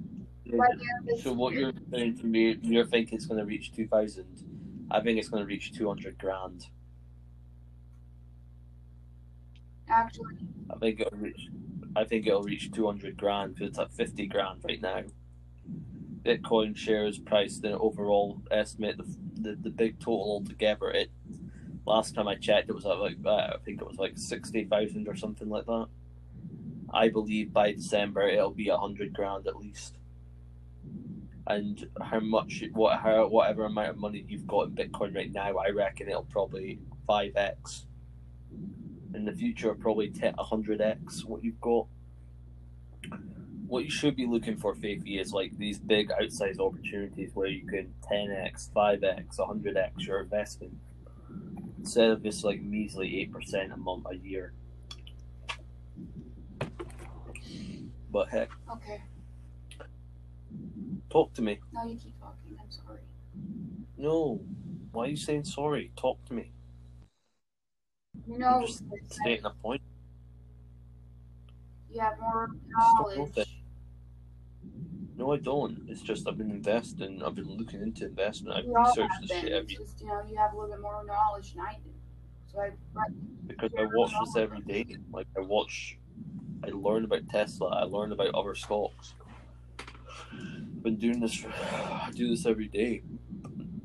Right 0.51 0.71
there, 1.05 1.19
So 1.19 1.33
what 1.33 1.53
you're 1.53 1.75
saying 1.93 2.19
to 2.21 2.27
me, 2.27 2.57
you're 2.63 2.87
thinking 2.87 3.17
it's 3.17 3.27
going 3.27 3.39
to 3.39 3.45
reach 3.45 3.71
two 3.75 3.87
thousand. 3.87 4.25
I 4.91 5.01
think 5.01 5.19
it's 5.19 5.29
going 5.29 5.43
to 5.43 5.47
reach 5.47 5.73
two 5.77 5.87
hundred 5.87 6.17
grand. 6.17 6.65
actually, 9.91 10.37
I 10.71 10.79
think 10.79 11.01
it'll 11.01 11.19
reach. 11.19 11.49
I 11.97 12.05
think 12.05 12.27
it'll 12.27 12.43
reach 12.43 12.73
two 12.73 12.87
hundred 12.87 13.19
grand 13.19 13.57
because 13.57 13.71
it's 13.71 13.79
at 13.79 13.93
fifty 13.93 14.27
grand 14.27 14.61
right 14.65 14.81
now. 14.81 15.03
Bitcoin 16.25 16.77
shares 16.77 17.19
price, 17.19 17.59
the 17.59 17.79
overall 17.79 18.41
estimate, 18.51 18.97
the, 18.99 19.07
the 19.41 19.57
the 19.57 19.71
big 19.71 19.99
total 19.99 20.23
altogether. 20.23 20.91
It 20.91 21.11
last 21.87 22.15
time 22.15 22.29
I 22.29 22.35
checked, 22.37 22.69
it 22.69 22.75
was 22.75 22.87
at 22.87 22.99
like 22.99 23.17
uh, 23.25 23.31
I 23.31 23.57
think 23.65 23.81
it 23.81 23.87
was 23.87 23.99
like 23.99 24.19
sixty 24.19 24.65
thousand 24.65 25.09
or 25.09 25.17
something 25.17 25.49
like 25.49 25.67
that. 25.67 25.87
I 26.93 27.09
believe 27.09 27.53
by 27.53 27.73
December 27.73 28.29
it'll 28.29 28.51
be 28.51 28.69
a 28.69 28.77
hundred 28.77 29.13
grand 29.13 29.47
at 29.47 29.57
least. 29.57 29.95
And 31.47 31.89
how 32.03 32.21
much, 32.21 32.63
what, 32.75 33.01
how, 33.01 33.27
whatever 33.27 33.65
amount 33.65 33.89
of 33.89 33.97
money 33.97 34.23
you've 34.29 34.47
got 34.47 34.67
in 34.67 34.73
Bitcoin 34.73 35.17
right 35.17 35.33
now, 35.33 35.57
I 35.57 35.71
reckon 35.71 36.09
it'll 36.09 36.25
probably 36.25 36.79
five 37.07 37.37
x. 37.37 37.87
In 39.15 39.25
the 39.25 39.33
future, 39.33 39.73
probably 39.75 40.13
hundred 40.39 40.83
x 40.83 41.25
what 41.25 41.43
you've 41.43 41.61
got. 41.61 41.87
What 43.69 43.85
you 43.85 43.91
should 43.91 44.17
be 44.17 44.27
looking 44.27 44.57
for, 44.57 44.75
Faithy, 44.75 45.21
is 45.21 45.33
like 45.33 45.57
these 45.59 45.79
big 45.79 46.09
outsized 46.09 46.59
opportunities 46.59 47.31
where 47.35 47.49
you 47.49 47.67
can 47.67 47.93
ten 48.09 48.31
x, 48.31 48.71
five 48.75 49.05
x, 49.05 49.39
hundred 49.39 49.77
x 49.77 50.07
your 50.07 50.21
investment 50.21 50.73
instead 51.79 52.11
of 52.11 52.23
this 52.23 52.45
like 52.45 52.63
measly 52.63 53.21
eight 53.21 53.31
percent 53.31 53.73
a 53.73 53.77
month 53.77 54.07
a 54.11 54.17
year. 54.17 54.55
But 58.11 58.31
heck, 58.31 58.49
okay. 58.73 59.03
talk 61.11 61.35
to 61.35 61.43
me. 61.43 61.61
No, 61.73 61.85
you 61.85 61.97
keep 61.97 62.19
talking. 62.19 62.57
I'm 62.59 62.71
sorry. 62.71 63.01
No, 63.99 64.41
why 64.93 65.05
are 65.05 65.09
you 65.09 65.17
saying 65.17 65.45
sorry? 65.45 65.93
Talk 65.95 66.25
to 66.27 66.33
me. 66.33 66.53
You 68.27 68.39
know, 68.39 68.47
I'm 68.47 68.67
just 68.67 68.83
stating 69.11 69.45
a 69.45 69.51
point. 69.51 69.83
you 71.91 72.01
have 72.01 72.19
more 72.19 72.49
knowledge. 72.67 73.58
No, 75.19 75.33
I 75.33 75.37
don't. 75.39 75.83
It's 75.89 76.01
just 76.01 76.29
I've 76.29 76.39
been 76.39 76.53
investing. 76.53 77.25
I've 77.25 77.35
been 77.35 77.51
looking 77.59 77.83
into 77.83 78.07
investment. 78.07 78.57
I've 78.57 78.67
all 78.67 78.85
researched 78.85 79.21
this 79.21 79.31
been. 79.33 79.41
shit 79.41 79.53
every 79.53 79.75
just, 79.75 80.01
you 80.01 80.07
know, 80.07 80.23
you 80.31 80.37
have 80.37 80.53
a 80.53 80.57
little 80.57 80.71
bit 80.71 80.81
more 80.81 81.05
knowledge 81.05 81.55
than 81.55 81.65
I 81.65 81.77
do. 81.83 81.91
So 82.53 82.61
I, 82.61 82.71
because 83.49 83.73
I 83.77 83.87
watch 83.93 84.13
this 84.25 84.37
every 84.37 84.61
day. 84.61 84.97
Like 85.13 85.27
I 85.37 85.41
watch, 85.41 85.99
I 86.65 86.69
learn 86.69 87.05
about 87.05 87.29
Tesla. 87.29 87.69
I 87.69 87.83
learn 87.83 88.13
about 88.13 88.33
other 88.33 88.55
stocks. 88.55 89.15
I've 89.81 90.85
been 90.85 90.99
doing 90.99 91.19
this. 91.19 91.35
For, 91.35 91.49
I 91.73 92.11
do 92.15 92.29
this 92.29 92.47
every 92.47 92.69
day. 92.69 93.03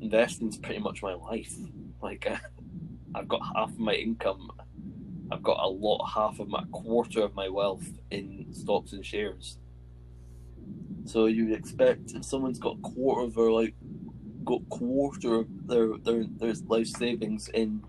Investing's 0.00 0.56
pretty 0.56 0.80
much 0.80 1.02
my 1.02 1.14
life. 1.14 1.52
Like 2.00 2.28
I've 3.16 3.26
got 3.26 3.42
half 3.56 3.70
of 3.70 3.78
my 3.80 3.94
income. 3.94 4.52
I've 5.32 5.42
got 5.42 5.58
a 5.58 5.68
lot, 5.68 6.06
half 6.14 6.38
of 6.38 6.48
my 6.48 6.62
quarter 6.70 7.22
of 7.22 7.34
my 7.34 7.48
wealth 7.48 7.88
in 8.12 8.46
stocks 8.52 8.92
and 8.92 9.04
shares. 9.04 9.58
So 11.04 11.26
you'd 11.26 11.52
expect 11.52 12.12
if 12.12 12.24
someone's 12.24 12.58
got 12.58 12.80
quarter 12.82 13.22
of 13.22 13.34
their 13.34 13.50
like 13.50 13.74
got 14.44 14.68
quarter 14.68 15.34
of 15.34 15.68
their 15.68 15.96
their 15.98 16.24
their 16.24 16.54
life 16.66 16.86
savings 16.88 17.48
in 17.48 17.82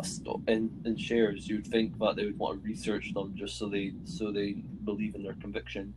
a 0.00 0.04
stock 0.04 0.40
in, 0.48 0.70
in 0.84 0.96
shares, 0.96 1.48
you'd 1.48 1.66
think 1.66 1.98
that 1.98 2.16
they 2.16 2.26
would 2.26 2.38
want 2.38 2.62
to 2.62 2.68
research 2.68 3.12
them 3.14 3.34
just 3.34 3.58
so 3.58 3.68
they 3.68 3.92
so 4.04 4.30
they 4.32 4.52
believe 4.84 5.14
in 5.14 5.22
their 5.22 5.34
conviction. 5.34 5.94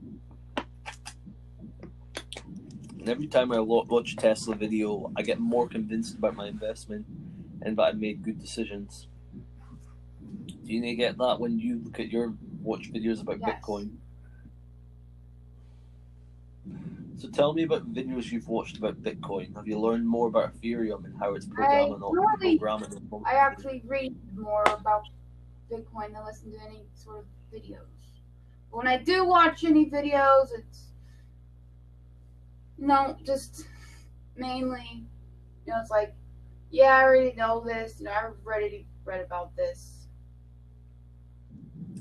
And 3.00 3.08
every 3.08 3.28
time 3.28 3.52
I 3.52 3.60
watch 3.60 4.14
a 4.14 4.16
Tesla 4.18 4.56
video, 4.56 5.12
I 5.16 5.22
get 5.22 5.40
more 5.40 5.68
convinced 5.68 6.18
about 6.18 6.36
my 6.36 6.48
investment 6.48 7.06
and 7.62 7.78
that 7.78 7.84
I 7.84 7.92
made 7.94 8.24
good 8.24 8.40
decisions. 8.40 9.08
Do 10.66 10.74
you 10.74 10.96
get 10.96 11.18
that 11.18 11.40
when 11.40 11.58
you 11.58 11.82
look 11.84 12.00
at 12.00 12.12
your 12.12 12.36
watch 12.62 12.92
videos 12.92 13.22
about 13.22 13.40
Yes. 13.40 13.62
Bitcoin? 13.64 13.98
So 17.18 17.28
tell 17.30 17.54
me 17.54 17.64
about 17.64 17.94
videos 17.94 18.32
you've 18.32 18.48
watched 18.48 18.78
about 18.78 19.02
Bitcoin. 19.04 19.54
Have 19.56 19.68
you 19.68 19.78
learned 19.78 20.08
more 20.08 20.28
about 20.28 20.54
Ethereum 20.56 21.04
and 21.04 21.18
how 21.20 21.34
it's 21.36 21.48
all 21.58 22.14
really- 22.14 22.58
programming? 22.58 23.08
all- 23.12 23.24
I 23.26 23.34
actually 23.34 23.82
read 23.86 24.16
more 24.38 24.64
about 24.64 25.04
Bitcoin 25.70 26.14
than 26.14 26.24
listen 26.26 26.52
to 26.54 26.62
any 26.62 26.86
sort 26.94 27.20
of 27.20 27.26
videos. 27.54 27.86
But 28.72 28.78
when 28.78 28.88
I 28.88 28.98
do 28.98 29.26
watch 29.26 29.66
any 29.66 29.90
videos, 29.90 30.48
it's 30.58 30.86
you 32.78 32.88
know 32.88 33.18
just 33.26 33.68
mainly 34.38 35.06
you 35.66 35.74
know 35.74 35.80
it's 35.82 35.92
like 35.92 36.14
yeah 36.72 36.96
I 36.96 37.04
already 37.04 37.36
know 37.36 37.60
this. 37.60 38.00
You 38.00 38.06
know 38.06 38.12
I've 38.12 38.46
already 38.46 38.88
read 39.04 39.22
about 39.22 39.56
this. 39.58 40.08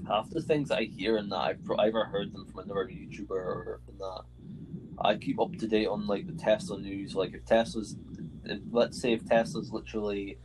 half 0.06 0.30
the 0.30 0.40
things 0.40 0.70
I 0.70 0.84
hear 0.84 1.16
in 1.18 1.28
that 1.30 1.36
I've 1.38 1.64
pro- 1.64 1.76
either 1.78 2.04
heard 2.04 2.32
them 2.32 2.46
from 2.46 2.60
another 2.60 2.86
YouTuber 2.86 3.30
or 3.30 3.80
in 3.88 3.98
that 3.98 4.22
I 5.00 5.16
keep 5.16 5.40
up 5.40 5.56
to 5.56 5.66
date 5.66 5.86
on 5.86 6.06
like 6.06 6.26
the 6.26 6.32
Tesla 6.32 6.78
news. 6.78 7.14
Like 7.14 7.34
if 7.34 7.44
Tesla's, 7.44 7.96
if, 8.44 8.60
let's 8.70 9.00
say 9.00 9.12
if 9.12 9.24
Tesla's 9.24 9.72
literally, 9.72 10.38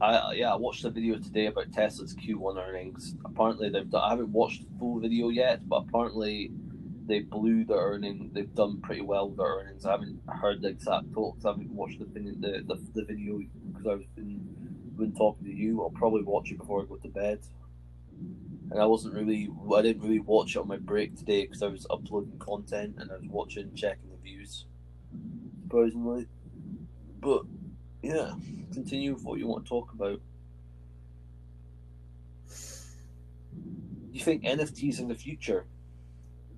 I 0.00 0.32
yeah 0.34 0.52
I 0.52 0.56
watched 0.56 0.84
a 0.84 0.90
video 0.90 1.16
today 1.18 1.46
about 1.46 1.72
Tesla's 1.72 2.14
Q1 2.14 2.56
earnings. 2.56 3.14
Apparently 3.24 3.70
they've 3.70 3.88
done, 3.88 4.02
I 4.02 4.10
haven't 4.10 4.32
watched 4.32 4.62
the 4.62 4.78
full 4.78 5.00
video 5.00 5.28
yet, 5.28 5.68
but 5.68 5.84
apparently 5.88 6.50
they 7.06 7.20
blew 7.20 7.64
their 7.64 7.78
earning. 7.78 8.30
They've 8.32 8.54
done 8.54 8.80
pretty 8.80 9.02
well 9.02 9.28
with 9.28 9.38
their 9.38 9.46
earnings. 9.46 9.84
I 9.84 9.92
haven't 9.92 10.20
heard 10.28 10.62
the 10.62 10.68
exact 10.68 11.08
because 11.08 11.44
I 11.44 11.48
haven't 11.48 11.70
watched 11.70 11.98
the 11.98 12.06
the 12.06 12.64
the, 12.66 12.80
the 12.94 13.04
video 13.04 13.40
because 13.72 13.86
I've 13.86 14.14
been 14.14 14.40
been 14.96 15.14
talking 15.14 15.46
to 15.46 15.52
you. 15.52 15.82
I'll 15.82 15.90
probably 15.90 16.22
watch 16.22 16.50
it 16.50 16.58
before 16.58 16.82
I 16.82 16.86
go 16.86 16.96
to 16.96 17.08
bed 17.08 17.40
and 18.72 18.80
I 18.80 18.86
wasn't 18.86 19.14
really 19.14 19.50
I 19.76 19.82
didn't 19.82 20.02
really 20.02 20.20
watch 20.20 20.56
it 20.56 20.58
on 20.58 20.68
my 20.68 20.78
break 20.78 21.14
today 21.14 21.42
because 21.42 21.62
I 21.62 21.66
was 21.66 21.86
uploading 21.90 22.38
content 22.38 22.94
and 22.98 23.10
I 23.10 23.16
was 23.16 23.28
watching 23.28 23.74
checking 23.74 24.10
the 24.10 24.16
views. 24.16 24.64
Surprisingly. 25.62 26.26
But 27.20 27.42
yeah. 28.02 28.32
Continue 28.72 29.12
with 29.12 29.24
what 29.24 29.38
you 29.38 29.46
want 29.46 29.66
to 29.66 29.68
talk 29.68 29.92
about. 29.92 30.20
Do 32.48 34.18
you 34.18 34.24
think 34.24 34.44
NFTs 34.44 35.00
in 35.00 35.08
the 35.08 35.14
future? 35.14 35.66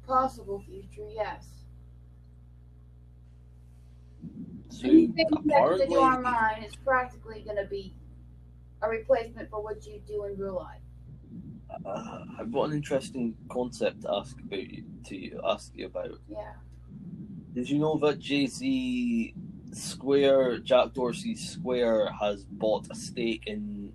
Possible 0.07 0.63
future, 0.65 1.09
yes. 1.13 1.47
so 4.69 4.87
Anything 4.89 5.15
that's 5.17 5.45
in 5.45 5.51
apparently 5.51 5.97
online 5.97 6.63
is 6.63 6.77
practically 6.77 7.43
going 7.43 7.57
to 7.57 7.69
be 7.69 7.95
a 8.83 8.89
replacement 8.89 9.51
for 9.51 9.63
what 9.63 9.85
you 9.87 10.01
do 10.07 10.25
in 10.25 10.39
real 10.39 10.57
life. 10.57 10.84
Uh, 11.85 12.25
I've 12.39 12.53
got 12.53 12.65
an 12.71 12.73
interesting 12.73 13.37
concept 13.51 14.03
to 14.03 14.15
ask 14.15 14.39
about 14.41 14.71
you, 14.71 14.85
to 15.07 15.41
ask 15.45 15.73
you 15.75 15.87
about 15.87 16.19
Yeah. 16.29 16.55
Did 17.55 17.71
you 17.71 17.79
know 17.79 17.97
that 17.99 18.19
Jay 18.19 18.47
Z 18.47 19.35
Square, 19.73 20.59
Jack 20.59 20.93
Dorsey 20.93 21.37
Square, 21.37 22.11
has 22.21 22.45
bought 22.45 22.87
a 22.91 22.95
stake 22.95 23.45
in 23.47 23.93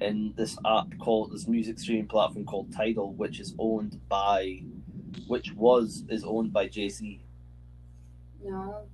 in 0.00 0.34
this 0.36 0.58
app 0.64 0.86
called 0.98 1.32
this 1.32 1.48
music 1.48 1.78
streaming 1.78 2.06
platform 2.06 2.44
called 2.44 2.72
Tidal, 2.72 3.12
which 3.14 3.40
is 3.40 3.54
owned 3.58 4.00
by, 4.08 4.62
which 5.26 5.52
was 5.52 6.04
is 6.08 6.24
owned 6.24 6.52
by 6.52 6.68
Jay 6.68 6.88
Z. 6.88 7.20
No. 8.44 8.86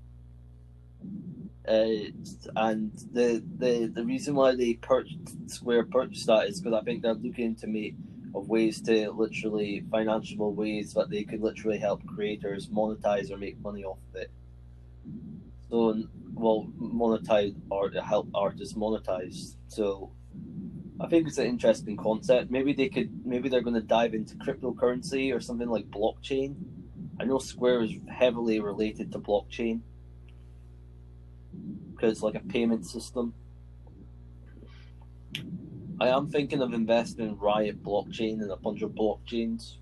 Uh, 1.68 2.10
and 2.56 2.92
the, 3.12 3.42
the 3.58 3.90
the 3.94 4.04
reason 4.04 4.34
why 4.34 4.54
they 4.54 4.74
purchased 4.74 5.50
Square 5.50 5.84
purchased 5.86 6.26
that 6.26 6.48
is 6.48 6.60
because 6.60 6.80
I 6.80 6.84
think 6.84 7.02
they're 7.02 7.14
looking 7.14 7.54
to 7.56 7.66
make 7.66 7.94
of 8.34 8.48
ways 8.48 8.80
to 8.82 9.10
literally 9.10 9.84
financial 9.90 10.52
ways 10.54 10.92
that 10.94 11.10
they 11.10 11.24
could 11.24 11.40
literally 11.40 11.78
help 11.78 12.06
creators 12.06 12.68
monetize 12.68 13.30
or 13.30 13.36
make 13.36 13.60
money 13.60 13.84
off 13.84 13.98
of 14.10 14.20
it. 14.20 14.30
So, 15.68 16.02
well, 16.34 16.68
monetize 16.80 17.54
or 17.70 17.90
help 17.90 18.28
artists 18.34 18.74
monetize. 18.74 19.56
So, 19.68 20.12
I 21.00 21.06
think 21.06 21.26
it's 21.26 21.38
an 21.38 21.46
interesting 21.46 21.96
concept. 21.96 22.50
Maybe 22.50 22.74
they 22.74 22.88
could, 22.88 23.24
maybe 23.24 23.48
they're 23.48 23.62
going 23.62 23.74
to 23.74 23.80
dive 23.80 24.14
into 24.14 24.36
cryptocurrency 24.36 25.34
or 25.34 25.40
something 25.40 25.68
like 25.68 25.90
blockchain. 25.90 26.56
I 27.18 27.24
know 27.24 27.38
Square 27.38 27.84
is 27.84 27.92
heavily 28.08 28.60
related 28.60 29.12
to 29.12 29.18
blockchain 29.18 29.80
because 31.92 32.12
it's 32.12 32.22
like 32.22 32.34
a 32.34 32.40
payment 32.40 32.86
system. 32.86 33.34
I 36.00 36.08
am 36.08 36.30
thinking 36.30 36.62
of 36.62 36.72
investing 36.72 37.26
in 37.28 37.38
Riot 37.38 37.82
blockchain 37.82 38.40
and 38.40 38.50
a 38.50 38.56
bunch 38.56 38.80
of 38.80 38.92
blockchains, 38.92 39.74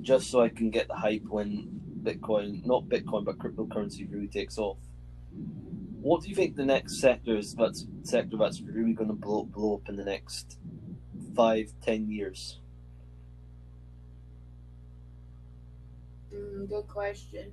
just 0.00 0.30
so 0.30 0.40
I 0.40 0.48
can 0.48 0.70
get 0.70 0.88
the 0.88 0.94
hype 0.94 1.24
when 1.28 1.68
Bitcoin, 2.02 2.64
not 2.64 2.88
Bitcoin, 2.88 3.26
but 3.26 3.38
cryptocurrency 3.38 4.10
really 4.10 4.28
takes 4.28 4.56
off. 4.56 4.78
What 6.00 6.22
do 6.22 6.28
you 6.30 6.34
think 6.34 6.56
the 6.56 6.64
next 6.64 7.00
sector 7.00 7.36
is? 7.36 7.54
That's 7.54 7.86
sector 8.02 8.38
that's 8.38 8.62
really 8.62 8.94
going 8.94 9.08
to 9.08 9.14
blow 9.14 9.44
blow 9.44 9.74
up 9.74 9.88
in 9.90 9.96
the 9.96 10.04
next 10.04 10.58
five, 11.34 11.70
ten 11.82 12.10
years? 12.10 12.60
Mm, 16.32 16.68
good 16.68 16.88
question. 16.88 17.52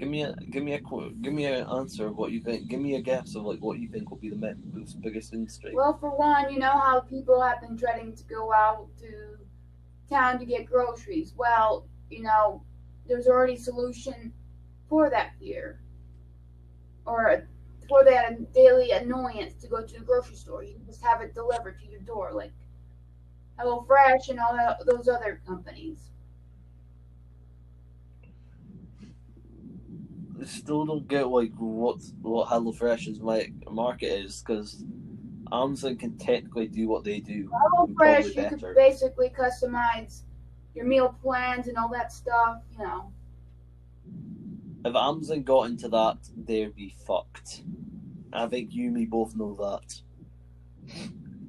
Give 0.00 0.08
me 0.08 0.22
a 0.22 0.34
give 0.50 0.64
me 0.64 0.72
a 0.72 0.80
give 1.20 1.34
me 1.34 1.44
an 1.44 1.66
answer 1.68 2.06
of 2.06 2.16
what 2.16 2.32
you 2.32 2.40
think. 2.40 2.68
Give 2.68 2.80
me 2.80 2.94
a 2.94 3.02
guess 3.02 3.34
of 3.34 3.42
like 3.42 3.58
what 3.60 3.78
you 3.78 3.86
think 3.86 4.08
will 4.08 4.16
be 4.16 4.30
the 4.30 4.36
me- 4.36 4.86
biggest 5.02 5.34
industry. 5.34 5.72
Well, 5.74 5.98
for 6.00 6.16
one, 6.16 6.50
you 6.50 6.58
know 6.58 6.70
how 6.70 7.00
people 7.00 7.38
have 7.42 7.60
been 7.60 7.76
dreading 7.76 8.16
to 8.16 8.24
go 8.24 8.50
out 8.50 8.88
to 9.00 9.36
town 10.08 10.38
to 10.38 10.46
get 10.46 10.64
groceries. 10.64 11.34
Well, 11.36 11.86
you 12.08 12.22
know, 12.22 12.64
there's 13.06 13.26
already 13.26 13.54
a 13.54 13.58
solution 13.58 14.32
for 14.88 15.10
that 15.10 15.32
fear, 15.38 15.82
or 17.04 17.46
for 17.86 18.02
that 18.02 18.54
daily 18.54 18.92
annoyance 18.92 19.52
to 19.60 19.68
go 19.68 19.84
to 19.84 19.98
the 19.98 20.04
grocery 20.04 20.36
store. 20.36 20.64
You 20.64 20.76
can 20.76 20.86
just 20.86 21.04
have 21.04 21.20
it 21.20 21.34
delivered 21.34 21.78
to 21.78 21.86
your 21.86 22.00
door, 22.00 22.32
like 22.32 22.52
HelloFresh 23.58 24.30
and 24.30 24.40
all 24.40 24.76
those 24.86 25.08
other 25.08 25.42
companies. 25.46 26.09
Still 30.46 30.84
don't 30.86 31.08
get 31.08 31.28
like 31.28 31.52
what 31.56 31.98
what 32.22 32.48
HelloFresh's 32.48 33.20
my 33.20 33.50
market 33.70 34.06
is 34.06 34.42
because 34.42 34.84
Amazon 35.52 35.96
can 35.96 36.16
technically 36.16 36.68
do 36.68 36.88
what 36.88 37.04
they 37.04 37.20
do. 37.20 37.50
HelloFresh, 37.74 38.36
you 38.36 38.58
can 38.58 38.74
basically 38.74 39.30
customize 39.30 40.22
your 40.74 40.84
meal 40.84 41.16
plans 41.22 41.68
and 41.68 41.76
all 41.76 41.88
that 41.88 42.12
stuff. 42.12 42.62
You 42.72 42.84
know, 42.84 43.12
If 44.84 44.94
Amazon 44.94 45.42
got 45.42 45.64
into 45.70 45.88
that, 45.88 46.18
they'd 46.36 46.74
be 46.74 46.94
fucked. 47.06 47.62
I 48.32 48.46
think 48.46 48.72
you 48.72 48.86
and 48.86 48.94
me 48.94 49.06
both 49.06 49.34
know 49.34 49.56
that. 49.60 50.00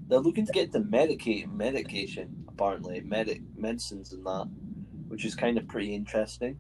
They're 0.08 0.20
looking 0.20 0.46
to 0.46 0.52
get 0.52 0.76
into 0.76 0.82
medicate 0.82 1.52
medication, 1.54 2.46
apparently, 2.48 3.02
medic 3.02 3.42
medicines 3.56 4.12
and 4.14 4.26
that, 4.26 4.50
which 5.08 5.26
is 5.26 5.36
kind 5.36 5.58
of 5.58 5.68
pretty 5.68 5.94
interesting. 5.94 6.60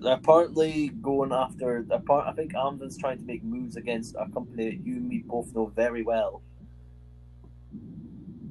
They're 0.00 0.14
apparently 0.14 0.88
going 0.88 1.32
after. 1.32 1.84
Part, 2.06 2.26
I 2.26 2.32
think 2.32 2.54
Amazon's 2.54 2.98
trying 2.98 3.18
to 3.18 3.24
make 3.24 3.42
moves 3.44 3.76
against 3.76 4.14
a 4.18 4.28
company 4.30 4.70
that 4.70 4.86
you 4.86 4.96
and 4.96 5.08
me 5.08 5.24
both 5.26 5.54
know 5.54 5.66
very 5.66 6.02
well. 6.02 6.42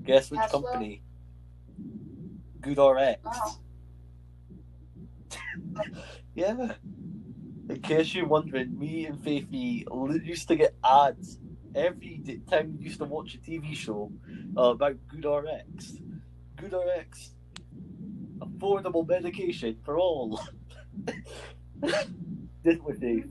Guess 0.03 0.31
which 0.31 0.39
Tesla? 0.39 0.61
company? 0.63 1.01
GoodRx. 2.61 3.17
oh, 3.25 3.59
Yeah. 6.35 6.73
In 7.69 7.81
case 7.81 8.13
you're 8.13 8.25
wondering, 8.25 8.77
me 8.79 9.05
and 9.05 9.17
Faithy 9.17 9.83
used 10.25 10.47
to 10.47 10.55
get 10.55 10.75
ads 10.83 11.39
every 11.75 12.41
time 12.49 12.77
we 12.77 12.85
used 12.85 12.99
to 12.99 13.05
watch 13.05 13.35
a 13.35 13.37
TV 13.39 13.75
show 13.75 14.11
uh, 14.57 14.71
about 14.71 14.95
GoodRx. 15.07 16.01
GoodRx, 16.55 17.29
affordable 18.39 19.07
medication 19.07 19.77
for 19.83 19.97
all. 19.97 20.39
Didn't 22.63 22.83
we, 22.83 23.23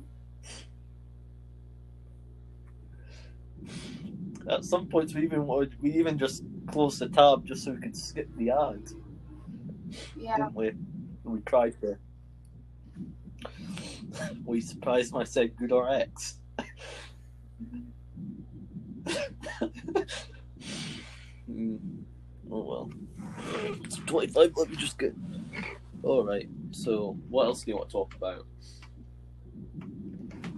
At 4.49 4.65
some 4.65 4.87
points, 4.87 5.13
we 5.13 5.23
even 5.25 5.47
would 5.47 5.75
we 5.83 5.93
even 5.95 6.19
just 6.19 6.45
closed 6.69 7.01
the 7.01 7.09
tab 7.09 7.45
just 7.45 7.65
so 7.65 7.73
we 7.73 7.81
could 7.81 7.97
skip 7.97 8.29
the 8.37 8.51
ad, 8.51 8.81
yeah. 10.17 10.37
didn't 10.37 10.55
we? 10.55 10.73
We 11.25 11.41
tried 11.41 11.75
to. 11.81 11.99
We 14.45 14.61
surprised 14.61 15.13
myself, 15.13 15.51
GoodRx. 15.61 16.35
Hmm. 21.47 21.77
Oh 22.51 22.63
well. 22.63 22.91
It's 23.85 23.97
25, 23.97 24.53
let 24.57 24.71
me 24.71 24.77
just 24.77 24.99
get. 24.99 25.15
Alright, 26.05 26.49
so 26.71 27.19
what 27.29 27.47
else 27.47 27.63
do 27.63 27.71
you 27.71 27.77
want 27.77 27.89
to 27.89 27.93
talk 27.93 28.15
about? 28.15 28.47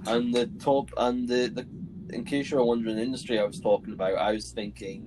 And 0.07 0.33
the 0.33 0.46
top, 0.59 0.90
and 0.96 1.29
the, 1.29 1.48
the 1.48 1.66
in 2.14 2.24
case 2.24 2.51
you're 2.51 2.64
wondering, 2.64 2.96
the 2.96 3.03
industry 3.03 3.38
I 3.38 3.44
was 3.44 3.61
talking 3.61 3.92
about, 3.92 4.14
I 4.14 4.33
was 4.33 4.51
thinking, 4.51 5.07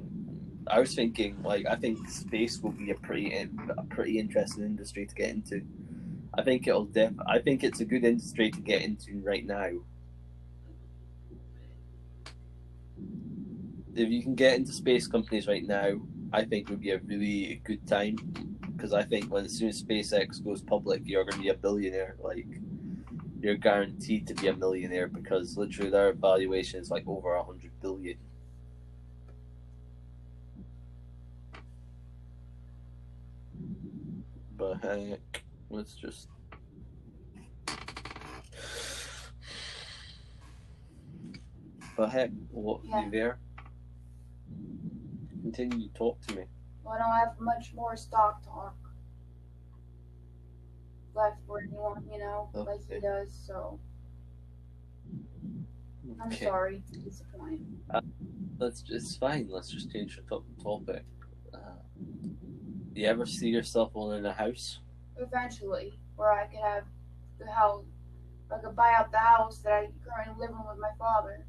I 0.68 0.80
was 0.80 0.94
thinking, 0.94 1.42
like, 1.44 1.66
I 1.68 1.76
think 1.76 2.08
space 2.10 2.62
will 2.62 2.72
be 2.72 2.92
a 2.92 2.96
pretty, 2.96 3.34
a 3.36 3.84
pretty 3.86 4.20
interesting 4.20 4.64
industry 4.64 5.06
to 5.06 5.16
get 5.16 5.30
into. 5.30 5.62
I 6.34 6.44
think 6.44 6.68
it'll 6.68 6.86
def. 6.86 7.14
I 7.28 7.40
think 7.40 7.64
it's 7.64 7.82
a 7.82 7.86
good 7.86 8.06
industry 8.06 8.52
to 8.52 8.62
get 8.62 8.84
into 8.84 9.20
right 9.24 9.46
now. 9.46 9.70
If 13.94 14.10
you 14.10 14.24
can 14.24 14.36
get 14.36 14.58
into 14.58 14.72
space 14.72 15.08
companies 15.08 15.48
right 15.48 15.66
now, 15.66 16.00
I 16.32 16.46
think 16.46 16.70
would 16.70 16.80
be 16.80 16.92
a 16.92 17.00
really 17.00 17.62
good 17.66 17.86
time 17.86 18.16
because 18.82 18.94
I 18.94 19.04
think 19.04 19.32
when 19.32 19.46
as 19.46 19.52
soon 19.52 19.70
as 19.70 19.84
SpaceX 19.84 20.44
goes 20.44 20.64
public, 20.64 21.04
you're 21.06 21.24
going 21.24 21.36
to 21.36 21.40
be 21.40 21.50
a 21.50 21.54
billionaire. 21.54 22.16
Like 22.20 22.48
you're 23.40 23.56
guaranteed 23.56 24.26
to 24.26 24.34
be 24.34 24.48
a 24.48 24.56
millionaire 24.56 25.08
because 25.08 25.56
literally 25.56 25.92
their 25.92 26.14
valuation 26.14 26.80
is 26.80 26.90
like 26.90 27.04
over 27.06 27.36
a 27.36 27.44
hundred 27.44 27.70
billion. 27.80 28.18
But 34.58 34.78
heck, 34.84 35.44
let's 35.70 35.94
just. 35.94 36.28
But 41.96 42.10
heck, 42.10 42.32
what 42.50 42.82
Yeah. 42.84 43.06
you 43.06 43.12
there? 43.12 43.40
Continue 45.44 45.88
to 45.88 45.94
talk 45.94 46.20
to 46.22 46.36
me. 46.36 46.46
I 46.92 46.98
don't 46.98 47.12
have 47.18 47.40
much 47.40 47.74
more 47.74 47.96
stock 47.96 48.44
talk 48.44 48.76
left 51.14 51.38
for 51.48 51.60
anyone, 51.62 52.08
you 52.12 52.20
know, 52.20 52.50
like 52.54 52.80
he 52.90 53.00
does. 53.00 53.34
So 53.48 53.80
I'm 56.22 56.28
Okay. 56.28 56.46
sorry 56.46 56.84
to 56.92 57.00
disappoint. 57.00 57.62
Let's. 58.58 58.84
It's 58.90 59.16
fine. 59.18 59.48
Let's 59.50 59.70
just 59.70 59.92
change 59.92 60.18
the 60.18 60.42
topic. 60.62 61.06
Uh, 61.54 61.58
you 62.94 63.08
ever 63.08 63.26
see 63.26 63.50
yourself 63.50 63.92
owning 63.96 64.26
a 64.26 64.34
house? 64.34 64.80
Eventually, 65.18 66.00
where 66.16 66.32
I 66.32 66.46
could 66.46 66.60
have 66.60 66.84
the 67.40 67.52
house, 67.52 67.86
I 68.54 68.60
could 68.60 68.76
buy 68.76 68.94
out 68.94 69.12
the 69.12 69.18
house 69.18 69.60
that 69.60 69.74
I 69.74 69.90
currently 70.06 70.40
live 70.40 70.52
in 70.52 70.68
with 70.68 70.78
my 70.78 70.92
father. 71.00 71.46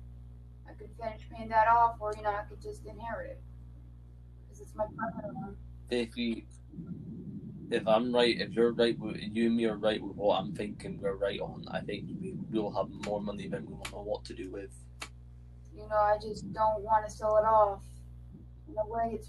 I 0.69 0.73
could 0.73 0.91
finish 0.99 1.29
paying 1.31 1.51
that 1.51 1.69
off, 1.69 1.97
or 2.01 2.15
you 2.17 2.23
know, 2.23 2.31
I 2.31 2.45
could 2.49 2.63
just 2.63 2.87
inherit 2.87 3.31
it 3.33 3.43
because 3.43 3.43
it's 3.43 3.43
my 3.43 3.43
permanent 3.43 4.41
one. 4.41 4.42
If 5.91 6.17
you, 6.17 6.43
if 7.71 7.87
I'm 7.87 8.15
right, 8.15 8.41
if 8.41 8.51
you're 8.53 8.73
right, 8.73 8.97
you 8.99 9.47
and 9.47 9.57
me 9.57 9.67
are 9.67 9.77
right 9.77 10.03
with 10.03 10.17
what 10.17 10.39
I'm 10.39 10.55
thinking, 10.55 10.99
we're 11.03 11.17
right 11.17 11.41
on. 11.41 11.65
I 11.71 11.81
think 11.81 12.07
we 12.21 12.61
will 12.61 12.73
have 12.73 12.89
more 13.07 13.21
money 13.21 13.49
than 13.49 13.67
we 13.67 13.75
will 13.75 13.87
know 13.93 14.03
what 14.03 14.25
to 14.27 14.35
do 14.35 14.51
with. 14.51 14.71
You 15.75 15.89
know, 15.89 15.97
I 15.97 16.17
just 16.21 16.53
don't 16.53 16.83
want 16.83 17.07
to 17.07 17.11
sell 17.11 17.37
it 17.37 17.47
off. 17.47 17.83
In 18.69 18.75
a 18.79 18.87
way, 18.87 19.19
it's. 19.19 19.29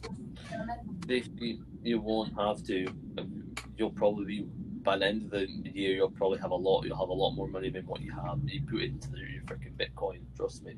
If 1.10 1.28
you, 1.40 1.64
you 1.84 2.00
won't 2.00 2.34
have 2.40 2.64
to, 2.68 2.88
um, 3.18 3.56
you'll 3.78 3.92
probably 3.92 4.26
be 4.26 4.42
by 4.84 4.98
the 4.98 5.06
end 5.06 5.26
of 5.26 5.32
the 5.32 5.48
year. 5.74 5.96
You'll 5.96 6.12
probably 6.12 6.40
have 6.40 6.52
a 6.52 6.56
lot. 6.56 6.86
You'll 6.86 6.98
have 6.98 7.10
a 7.10 7.14
lot 7.14 7.32
more 7.32 7.48
money 7.48 7.70
than 7.70 7.86
what 7.86 8.02
you 8.02 8.14
have. 8.14 8.40
You 8.46 8.62
put 8.62 8.82
it 8.82 8.92
into 8.92 9.10
your 9.18 9.44
freaking 9.44 9.76
Bitcoin. 9.76 10.22
Trust 10.38 10.64
me. 10.64 10.76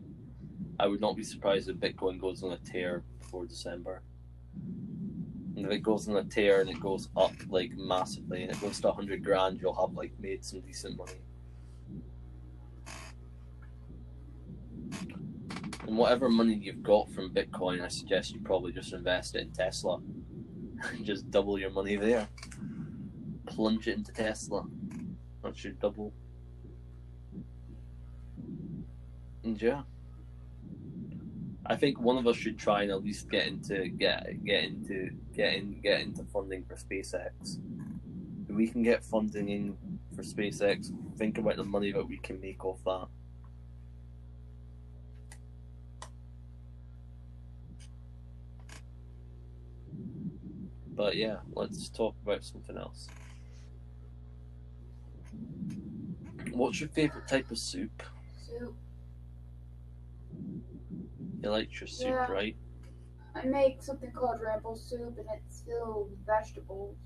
I 0.80 0.88
would 0.88 1.02
not 1.02 1.16
be 1.16 1.24
surprised 1.24 1.70
if 1.70 1.78
Bitcoin 1.78 2.20
goes 2.20 2.44
on 2.44 2.52
a 2.52 2.58
tear 2.58 3.04
before 3.20 3.46
December. 3.46 4.02
And 5.56 5.66
if 5.66 5.72
it 5.72 5.84
goes 5.84 6.10
on 6.10 6.18
a 6.18 6.24
tear 6.24 6.62
and 6.62 6.70
it 6.70 6.80
goes 6.82 7.08
up 7.16 7.32
like 7.50 7.72
massively 7.78 8.44
and 8.44 8.52
it 8.52 8.60
goes 8.60 8.80
to 8.82 8.92
hundred 8.92 9.24
grand, 9.24 9.60
you'll 9.62 9.74
have 9.76 9.96
like 9.96 10.12
made 10.20 10.44
some 10.44 10.60
decent 10.62 10.98
money. 10.98 11.14
And 15.88 15.98
whatever 15.98 16.30
money 16.30 16.56
you've 16.56 16.84
got 16.84 17.10
from 17.12 17.34
Bitcoin, 17.34 17.82
I 17.82 17.88
suggest 17.88 18.34
you 18.34 18.42
probably 18.42 18.74
just 18.74 18.92
invest 18.92 19.36
it 19.36 19.44
in 19.44 19.52
Tesla. 19.52 20.02
just 21.04 21.30
double 21.32 21.60
your 21.60 21.70
money 21.70 21.96
there. 21.96 22.28
Plunge 23.46 23.88
it 23.88 23.98
into 23.98 24.12
Tesla. 24.12 24.66
that 25.44 25.58
should 25.58 25.80
double. 25.80 26.12
And 29.44 29.62
yeah. 29.62 29.84
I 31.68 31.76
think 31.76 32.00
one 32.00 32.18
of 32.18 32.28
us 32.28 32.36
should 32.38 32.60
try 32.60 32.84
and 32.84 32.92
at 32.92 33.04
least 33.04 33.30
get 33.30 33.48
into 33.48 33.88
get 33.88 34.44
get 34.46 34.66
into 34.66 35.10
get 35.34 35.56
in 35.56 35.80
get 35.82 36.02
into 36.02 36.24
funding 36.26 36.64
for 36.66 36.76
SpaceX. 36.76 37.60
If 38.48 38.56
we 38.56 38.68
can 38.68 38.84
get 38.84 39.04
funding 39.04 39.50
in 39.50 39.78
for 40.16 40.22
SpaceX, 40.22 40.92
think 41.18 41.40
about 41.40 41.56
the 41.58 41.64
money 41.64 41.92
that 41.92 42.08
we 42.08 42.18
can 42.18 42.40
make 42.40 42.64
off 42.64 42.84
that. 42.86 43.08
But 50.96 51.16
yeah, 51.16 51.38
let's 51.54 51.90
talk 51.90 52.16
about 52.24 52.44
something 52.44 52.78
else. 52.78 53.08
What's 56.52 56.80
your 56.80 56.90
favorite 56.90 57.28
type 57.28 57.52
of 57.52 57.58
soup? 57.58 57.92
soup. 58.02 58.15
You 61.46 61.52
like 61.52 61.80
your 61.80 61.86
soup, 61.88 62.08
Yeah. 62.08 62.32
right? 62.32 62.58
I 63.36 63.46
make 63.46 63.84
something 63.84 64.12
called 64.12 64.42
rainbow 64.42 64.74
soup, 64.74 65.20
and 65.20 65.28
it's 65.32 65.62
filled 65.62 66.10
with 66.10 66.26
vegetables. 66.26 66.98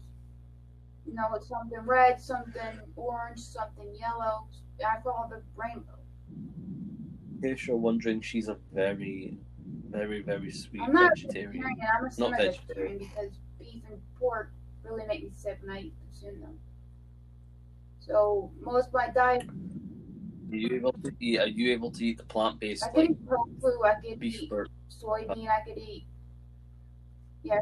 You 1.05 1.13
know, 1.13 1.33
it's 1.33 1.49
something 1.49 1.77
red, 1.79 2.21
something 2.21 2.79
orange, 2.95 3.39
something 3.39 3.93
yellow. 3.95 4.47
I 4.85 5.01
call 5.01 5.25
it 5.25 5.29
the 5.31 5.41
rainbow. 5.57 5.99
In 6.29 7.39
case 7.41 7.67
you're 7.67 7.75
wondering, 7.75 8.21
she's 8.21 8.47
a 8.47 8.55
very, 8.73 9.37
very, 9.89 10.21
very 10.21 10.51
sweet 10.51 10.83
I'm 10.83 10.93
not 10.93 11.17
vegetarian. 11.17 11.51
vegetarian. 11.51 11.87
I'm 11.93 11.99
a 11.99 12.03
Not 12.03 12.13
semi-vegetarian 12.13 12.97
because 12.99 13.39
beef 13.59 13.83
and 13.91 14.01
pork 14.17 14.53
really 14.83 15.05
make 15.05 15.23
me 15.23 15.31
sick 15.33 15.59
when 15.65 15.75
I 15.75 15.91
consume 16.07 16.39
them. 16.39 16.57
So 17.99 18.53
most 18.61 18.87
of 18.87 18.93
my 18.93 19.09
diet, 19.09 19.49
Are 20.51 20.55
you 20.55 20.75
able 20.75 20.93
to 20.93 21.11
eat? 21.19 21.39
Are 21.39 21.47
you 21.47 21.71
able 21.71 21.91
to 21.91 22.05
eat 22.05 22.17
the 22.17 22.23
plant-based 22.23 22.83
I 22.83 22.87
could 22.89 22.97
like 22.97 23.09
eat 23.11 23.17
tofu, 23.61 23.83
I 23.83 23.93
could 23.95 24.19
beef 24.19 24.43
eat 24.43 24.49
burger? 24.49 24.69
soybean, 24.89 25.47
I 25.47 25.61
could 25.65 25.77
eat. 25.77 26.05
Yeah. 27.43 27.61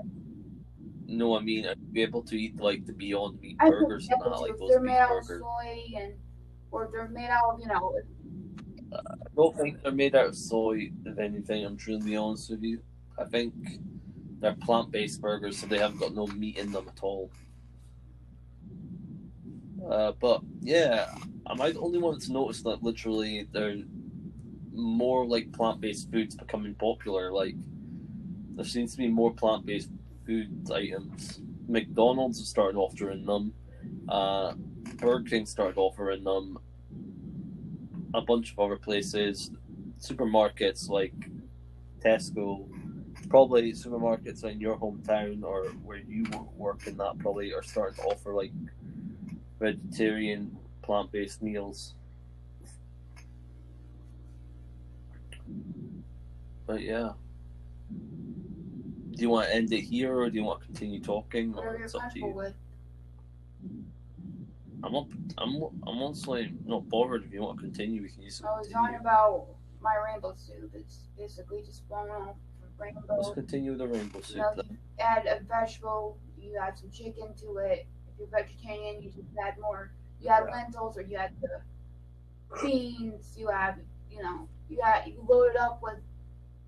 No, 1.06 1.38
I 1.38 1.42
mean, 1.42 1.66
are 1.66 1.76
you 1.92 2.04
able 2.04 2.24
to 2.24 2.36
eat 2.36 2.60
like 2.60 2.86
the 2.86 2.94
Beyond 2.94 3.40
Meat 3.40 3.58
I 3.60 3.70
burgers 3.70 4.08
and 4.10 4.22
that, 4.22 4.28
able 4.28 4.42
like 4.42 4.58
those 4.58 4.70
they're 4.70 4.80
made 4.82 4.98
out 4.98 5.18
of 5.18 5.26
soy 5.26 5.84
and 5.98 6.14
or 6.72 6.90
they're 6.92 7.08
made 7.08 7.30
out 7.30 7.54
of 7.54 7.60
you 7.62 7.68
know 7.68 7.96
I 8.94 9.00
don't 9.36 9.56
think 9.58 9.84
they're 9.84 9.92
made 9.92 10.16
out 10.16 10.28
of 10.28 10.36
soy, 10.36 10.92
if 11.06 11.20
anything. 11.20 11.66
I'm 11.66 11.78
truly 11.78 12.16
honest 12.16 12.50
with 12.50 12.64
you. 12.64 12.82
I 13.20 13.26
think 13.26 13.54
they're 14.40 14.56
plant-based 14.56 15.22
burgers, 15.22 15.58
so 15.58 15.68
they 15.68 15.78
haven't 15.78 16.00
got 16.00 16.14
no 16.14 16.28
meat 16.28 16.58
in 16.58 16.72
them 16.72 16.88
at 16.88 17.04
all. 17.04 17.30
Uh, 19.90 20.14
but 20.20 20.42
yeah, 20.62 21.14
am 21.50 21.62
I 21.62 21.72
the 21.72 21.80
only 21.80 22.00
one 22.00 22.14
that's 22.14 22.30
noticed 22.30 22.64
that 22.64 22.84
literally 22.84 23.48
there 23.52 23.70
are 23.70 23.76
more 24.74 25.26
like 25.26 25.52
plant-based 25.54 26.12
foods 26.12 26.36
becoming 26.36 26.76
popular? 26.76 27.32
Like 27.32 27.56
there 28.56 28.66
seems 28.66 28.92
to 28.92 28.98
be 28.98 29.08
more 29.08 29.34
plant-based 29.34 29.90
food 30.26 30.70
items. 30.72 31.42
McDonald's 31.68 32.46
started 32.48 32.78
offering 32.78 33.26
them. 33.26 33.54
Uh, 34.10 34.54
Burger 34.96 35.30
King 35.30 35.46
started 35.46 35.78
offering 35.78 36.24
them. 36.24 36.58
A 38.14 38.22
bunch 38.22 38.54
of 38.54 38.60
other 38.60 38.78
places, 38.78 39.52
supermarkets 40.00 40.90
like 40.90 41.14
Tesco, 42.00 42.68
probably 43.30 43.74
supermarkets 43.74 44.44
in 44.46 44.62
your 44.62 44.78
hometown 44.78 45.44
or 45.44 45.66
where 45.84 45.98
you 45.98 46.26
work 46.56 46.88
in 46.88 46.98
that 46.98 47.18
probably 47.20 47.54
are 47.54 47.64
starting 47.64 47.96
to 47.96 48.04
offer 48.04 48.34
like 48.34 48.52
vegetarian 49.60 50.58
plant-based 50.88 51.44
meals. 51.44 51.94
But 56.66 56.82
yeah. 56.82 57.12
Do 57.92 59.22
you 59.22 59.30
want 59.30 59.48
to 59.48 59.56
end 59.56 59.72
it 59.74 59.82
here 59.82 60.18
or 60.18 60.30
do 60.30 60.36
you 60.38 60.44
want 60.44 60.62
to 60.62 60.66
continue 60.66 61.02
talking? 61.02 61.54
Or 61.56 61.76
it's 61.76 61.94
up 61.94 62.12
to 62.14 62.20
you. 62.20 62.28
with. 62.28 62.54
I'm 64.84 64.94
not. 64.94 65.08
I'm. 65.38 65.56
I'm 65.88 66.02
honestly 66.02 66.54
not 66.66 66.88
bothered. 66.88 67.26
If 67.26 67.34
you 67.34 67.42
want 67.42 67.58
to 67.58 67.64
continue, 67.64 68.02
we 68.02 68.10
can 68.10 68.22
use. 68.22 68.42
I 68.46 68.58
was 68.58 68.70
talking 68.70 68.98
about 69.00 69.48
my 69.82 69.96
rainbow 70.06 70.34
soup. 70.38 70.72
It's 70.74 71.08
basically 71.18 71.64
just 71.64 71.82
off 71.92 72.36
rainbow. 72.78 73.02
Let's 73.10 73.34
continue 73.34 73.72
with 73.72 73.80
the 73.80 73.88
rainbow 73.88 74.20
You 74.20 74.24
soup. 74.24 74.38
know, 74.38 74.52
then. 74.56 74.66
you 74.70 74.78
add 75.04 75.26
a 75.26 75.44
vegetable, 75.44 76.18
you 76.40 76.58
add 76.62 76.78
some 76.78 76.92
chicken 76.92 77.34
to 77.42 77.58
it. 77.58 77.88
If 78.08 78.20
you're 78.20 78.28
vegetarian, 78.28 79.02
you 79.02 79.10
just 79.10 79.30
add 79.44 79.56
more. 79.60 79.92
You 80.22 80.30
add 80.30 80.46
lentils 80.52 80.98
or 80.98 81.02
you 81.02 81.18
add 81.18 81.32
the 81.42 81.62
beans. 82.62 83.36
You 83.38 83.52
add, 83.52 83.76
you 84.12 84.22
know, 84.22 84.48
you 84.70 84.80
add, 84.84 85.08
you 85.08 85.24
load 85.28 85.52
it 85.52 85.58
up 85.58 85.80
with 85.82 86.00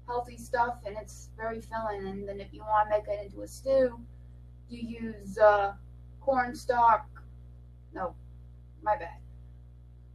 healthy 0.07 0.37
stuff, 0.37 0.75
and 0.85 0.95
it's 0.99 1.29
very 1.37 1.61
filling. 1.61 2.07
And 2.07 2.27
then 2.27 2.39
if 2.39 2.53
you 2.53 2.61
want 2.61 2.89
to 2.89 2.97
make 2.97 3.07
it 3.07 3.25
into 3.25 3.41
a 3.41 3.47
stew, 3.47 3.99
you 4.69 5.01
use 5.01 5.37
uh, 5.37 5.73
cornstalk. 6.21 7.07
No, 7.93 8.13
my 8.83 8.95
bad. 8.95 9.17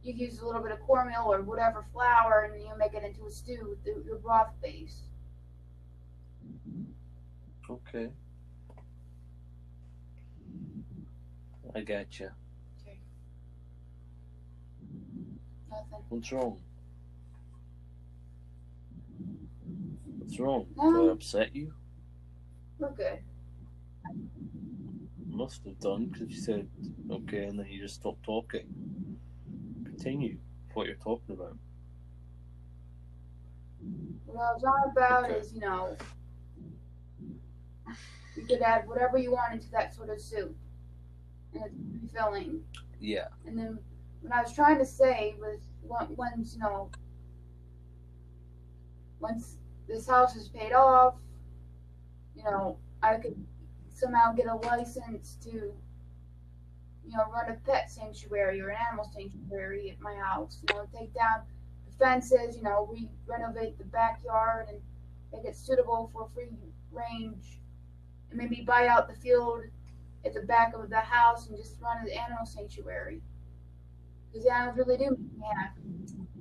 You 0.03 0.13
use 0.13 0.39
a 0.39 0.45
little 0.45 0.61
bit 0.61 0.71
of 0.71 0.79
cornmeal 0.81 1.25
or 1.31 1.41
whatever 1.41 1.85
flour, 1.91 2.49
and 2.51 2.61
you 2.61 2.69
make 2.77 2.93
it 2.93 3.03
into 3.03 3.25
a 3.25 3.31
stew 3.31 3.67
with 3.69 3.83
the, 3.83 4.03
your 4.05 4.17
broth 4.17 4.53
base. 4.61 5.01
Okay. 7.69 8.09
I 11.73 11.81
got 11.81 12.19
you. 12.19 12.29
Nothing. 12.77 12.99
What's 16.09 16.31
wrong? 16.31 16.57
What's 20.19 20.39
wrong? 20.39 20.67
No. 20.75 20.91
Did 20.91 20.99
um, 20.99 21.09
I 21.09 21.11
upset 21.11 21.55
you? 21.55 21.73
Good. 22.79 23.19
Must 25.27 25.63
have 25.65 25.79
done 25.79 26.05
because 26.05 26.29
you 26.29 26.39
said 26.41 26.67
okay 27.11 27.43
and 27.45 27.59
then 27.59 27.67
you 27.67 27.81
just 27.81 27.95
stopped 27.95 28.23
talking. 28.23 28.65
Continue 29.83 30.37
what 30.73 30.87
you're 30.87 30.95
talking 30.95 31.35
about. 31.35 31.57
What 34.25 34.41
I 34.41 34.53
was 34.53 34.63
on 34.63 34.91
about 34.91 35.25
Okay. 35.25 35.39
is, 35.39 35.53
you 35.53 35.61
know, 35.61 35.95
you 38.35 38.45
could 38.45 38.61
add 38.61 38.87
whatever 38.87 39.17
you 39.17 39.31
want 39.31 39.53
into 39.53 39.69
that 39.71 39.95
sort 39.95 40.09
of 40.09 40.19
soup, 40.19 40.55
and 41.53 42.01
it's 42.03 42.13
filling. 42.13 42.63
Yeah. 42.99 43.27
And 43.45 43.57
then 43.57 43.79
what 44.25 44.33
I 44.33 44.41
was 44.41 44.53
trying 44.53 44.79
to 44.79 44.85
say 44.85 45.35
was, 45.39 45.59
once 45.83 46.55
you 46.55 46.59
know, 46.59 46.89
once 49.19 49.57
this 49.87 50.07
house 50.07 50.35
is 50.35 50.49
paid 50.49 50.73
off, 50.73 51.15
you 52.35 52.43
know, 52.43 52.77
I 53.03 53.17
could 53.17 53.35
somehow 53.93 54.33
get 54.33 54.47
a 54.47 54.55
license 54.55 55.37
to, 55.43 55.51
you 55.51 57.15
know, 57.15 57.25
run 57.31 57.49
a 57.49 57.53
pet 57.69 57.91
sanctuary 57.91 58.61
or 58.61 58.69
an 58.69 58.77
animal 58.89 59.09
sanctuary 59.13 59.91
at 59.91 60.01
my 60.01 60.15
house. 60.15 60.59
You 60.67 60.75
know, 60.75 60.87
take 60.91 61.13
down 61.13 61.41
the 61.87 61.95
fences, 62.03 62.57
you 62.57 62.63
know, 62.63 62.89
re 62.91 63.07
renovate 63.27 63.77
the 63.77 63.85
backyard 63.85 64.69
and 64.69 64.79
make 65.31 65.45
it 65.45 65.55
suitable 65.55 66.09
for 66.11 66.27
free 66.33 66.49
range, 66.91 67.59
and 68.31 68.39
maybe 68.39 68.63
buy 68.65 68.87
out 68.87 69.07
the 69.07 69.15
field 69.21 69.65
at 70.25 70.33
the 70.33 70.41
back 70.41 70.73
of 70.73 70.89
the 70.89 70.99
house 70.99 71.47
and 71.47 71.57
just 71.57 71.79
run 71.79 71.99
an 71.99 72.09
animal 72.09 72.45
sanctuary. 72.45 73.21
Because 74.35 74.49
I 74.51 74.65
really 74.71 74.97
do 74.97 75.17
Yeah. 75.39 75.69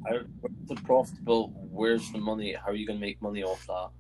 How, 0.05 0.19
where's 0.41 0.55
the 0.67 0.75
profitable? 0.83 1.53
Where's 1.71 2.11
the 2.11 2.19
money? 2.19 2.53
How 2.53 2.73
are 2.73 2.75
you 2.75 2.87
gonna 2.87 2.99
make 2.99 3.23
money 3.23 3.45
off 3.45 3.65
that? 3.69 3.91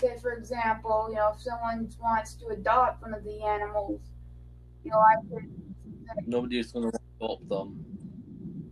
Say, 0.00 0.16
for 0.20 0.32
example, 0.32 1.06
you 1.10 1.14
know, 1.14 1.32
if 1.32 1.40
someone 1.40 1.88
wants 2.02 2.34
to 2.34 2.48
adopt 2.48 3.02
one 3.02 3.14
of 3.14 3.22
the 3.22 3.40
animals, 3.42 4.00
you 4.84 4.90
know, 4.90 4.98
I 4.98 5.14
could. 5.30 5.48
Nobody's 6.26 6.72
gonna 6.72 6.90
adopt 7.20 7.48
them. 7.48 7.84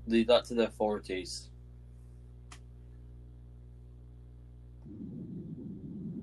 Leave 0.08 0.26
that 0.26 0.44
to 0.46 0.54
the 0.54 0.66
authorities. 0.66 1.50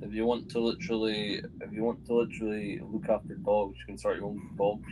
If 0.01 0.13
you 0.13 0.25
want 0.25 0.49
to 0.51 0.59
literally, 0.59 1.41
if 1.61 1.71
you 1.71 1.83
want 1.83 2.05
to 2.07 2.15
literally 2.15 2.81
look 2.81 3.07
after 3.07 3.35
dogs, 3.35 3.77
you 3.79 3.85
can 3.85 3.97
start 3.97 4.17
your 4.17 4.25
own 4.25 4.41
dog, 4.57 4.83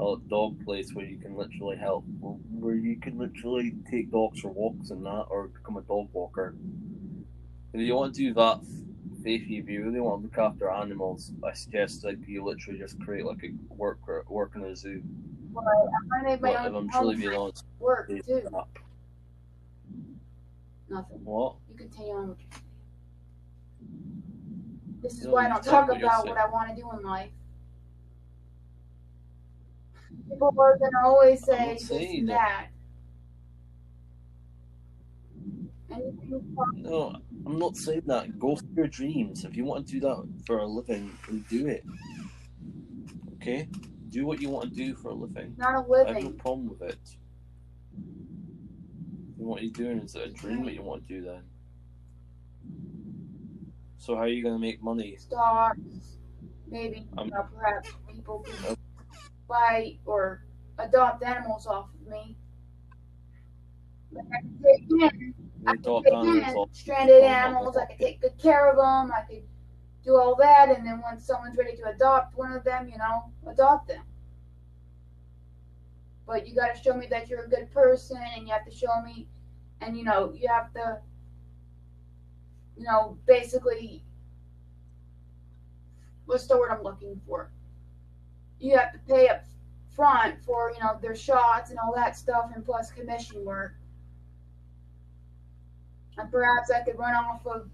uh, 0.00 0.16
dog 0.28 0.64
place 0.64 0.92
where 0.94 1.04
you 1.04 1.18
can 1.18 1.36
literally 1.36 1.76
help, 1.76 2.04
where 2.20 2.74
you 2.74 2.98
can 2.98 3.18
literally 3.18 3.74
take 3.90 4.10
dogs 4.10 4.40
for 4.40 4.48
walks 4.48 4.90
and 4.90 5.04
that, 5.04 5.26
or 5.30 5.48
become 5.48 5.76
a 5.76 5.82
dog 5.82 6.08
walker. 6.12 6.54
If 7.72 7.80
you 7.80 7.94
want 7.94 8.14
to 8.14 8.20
do 8.20 8.34
that, 8.34 8.60
Faithy, 9.22 9.60
if 9.62 9.68
you 9.68 9.84
really 9.84 10.00
want 10.00 10.22
to 10.22 10.28
look 10.28 10.38
after 10.38 10.70
animals, 10.70 11.32
I 11.44 11.52
suggest 11.52 12.02
that 12.02 12.16
you 12.26 12.44
literally 12.44 12.78
just 12.78 12.98
create 13.00 13.24
like 13.26 13.42
a 13.44 13.74
work 13.74 13.98
work 14.28 14.52
in 14.54 14.64
a 14.64 14.74
zoo. 14.74 15.02
Trying 15.52 16.24
to 16.24 16.30
make 16.30 16.40
my 16.40 16.52
But 16.52 16.66
if 16.66 16.66
own 16.66 16.76
I'm 16.76 16.90
truly 16.90 17.16
being 17.16 17.34
honest, 17.34 17.64
work 17.78 18.08
too. 18.08 18.22
Nothing. 20.88 21.24
What? 21.24 21.56
You 21.70 21.76
continue 21.76 22.12
on. 22.12 22.36
This 25.02 25.18
is 25.18 25.24
No, 25.26 25.32
why 25.32 25.46
I 25.46 25.48
don't 25.48 25.62
talk 25.62 25.90
about 25.90 26.26
what 26.26 26.36
I 26.36 26.46
want 26.48 26.70
to 26.70 26.74
do 26.74 26.90
in 26.96 27.02
life. 27.04 27.30
People 30.28 30.54
are 30.58 30.78
gonna 30.78 31.06
always 31.06 31.44
say 31.44 31.58
not 31.58 31.78
this 31.78 31.90
and 31.90 32.28
that. 32.28 32.68
No, 36.74 37.16
I'm 37.46 37.58
not 37.58 37.76
saying 37.76 38.02
that. 38.06 38.38
Go 38.38 38.56
for 38.56 38.64
your 38.76 38.86
dreams. 38.86 39.44
If 39.44 39.56
you 39.56 39.64
want 39.64 39.86
to 39.86 39.92
do 39.92 40.00
that 40.00 40.28
for 40.46 40.58
a 40.58 40.66
living, 40.66 41.10
then 41.26 41.44
do 41.48 41.66
it. 41.66 41.84
Okay? 43.34 43.68
Do 44.10 44.26
what 44.26 44.40
you 44.40 44.50
want 44.50 44.70
to 44.70 44.74
do 44.74 44.94
for 44.94 45.10
a 45.10 45.14
living. 45.14 45.54
not 45.58 45.74
a 45.74 46.08
I 46.08 46.14
have 46.14 46.22
no 46.22 46.30
problem 46.30 46.68
with 46.68 46.82
it. 46.82 46.98
And 47.96 49.48
what 49.48 49.62
you're 49.62 49.72
doing 49.72 50.00
is 50.00 50.14
it 50.14 50.28
a 50.28 50.32
dream 50.32 50.64
that 50.64 50.74
you 50.74 50.82
want 50.82 51.06
to 51.06 51.14
do 51.14 51.24
then. 51.24 51.42
So 53.98 54.14
how 54.14 54.22
are 54.22 54.28
you 54.28 54.42
gonna 54.42 54.58
make 54.58 54.82
money? 54.82 55.16
Stocks, 55.16 56.18
maybe 56.68 57.06
Um, 57.18 57.26
you 57.26 57.34
know, 57.34 57.46
perhaps 57.54 57.90
people 58.08 58.40
can. 58.40 58.76
Buy 59.50 59.98
or 60.06 60.44
adopt 60.78 61.22
animals 61.22 61.66
off 61.66 61.88
of 61.92 62.08
me. 62.08 62.36
I 64.16 64.40
could 64.40 64.62
take 64.62 65.12
in, 65.12 65.34
I 65.66 65.76
could 65.76 66.04
take 66.04 66.14
in 66.14 66.66
stranded 66.72 67.22
animals. 67.22 67.76
I 67.76 67.86
could 67.86 67.98
take 67.98 68.20
good 68.22 68.38
care 68.38 68.70
of 68.70 68.76
them. 68.76 69.12
I 69.12 69.22
could 69.28 69.42
do 70.04 70.16
all 70.16 70.34
that, 70.36 70.70
and 70.74 70.86
then 70.86 71.02
when 71.02 71.20
someone's 71.20 71.56
ready 71.58 71.76
to 71.76 71.88
adopt 71.90 72.36
one 72.36 72.52
of 72.52 72.64
them, 72.64 72.88
you 72.88 72.96
know, 72.96 73.24
adopt 73.46 73.88
them. 73.88 74.02
But 76.26 76.46
you 76.48 76.54
got 76.54 76.74
to 76.74 76.82
show 76.82 76.94
me 76.94 77.06
that 77.08 77.28
you're 77.28 77.44
a 77.44 77.48
good 77.48 77.70
person, 77.72 78.18
and 78.36 78.46
you 78.46 78.52
have 78.52 78.64
to 78.64 78.70
show 78.70 79.02
me, 79.04 79.28
and 79.80 79.96
you 79.98 80.04
know, 80.04 80.32
you 80.32 80.48
have 80.48 80.72
to, 80.74 81.00
you 82.78 82.84
know, 82.84 83.18
basically, 83.26 84.04
what's 86.24 86.46
the 86.46 86.56
word 86.56 86.70
I'm 86.70 86.82
looking 86.82 87.20
for? 87.26 87.50
You 88.60 88.76
have 88.76 88.92
to 88.92 88.98
pay 89.08 89.28
up 89.28 89.44
front 89.96 90.40
for, 90.44 90.70
you 90.70 90.78
know, 90.80 90.98
their 91.00 91.16
shots 91.16 91.70
and 91.70 91.78
all 91.78 91.94
that 91.94 92.16
stuff, 92.16 92.50
and 92.54 92.64
plus 92.64 92.90
commission 92.90 93.44
work. 93.44 93.74
And 96.18 96.30
perhaps 96.30 96.70
I 96.70 96.80
could 96.80 96.98
run 96.98 97.14
off 97.14 97.46
of, 97.46 97.68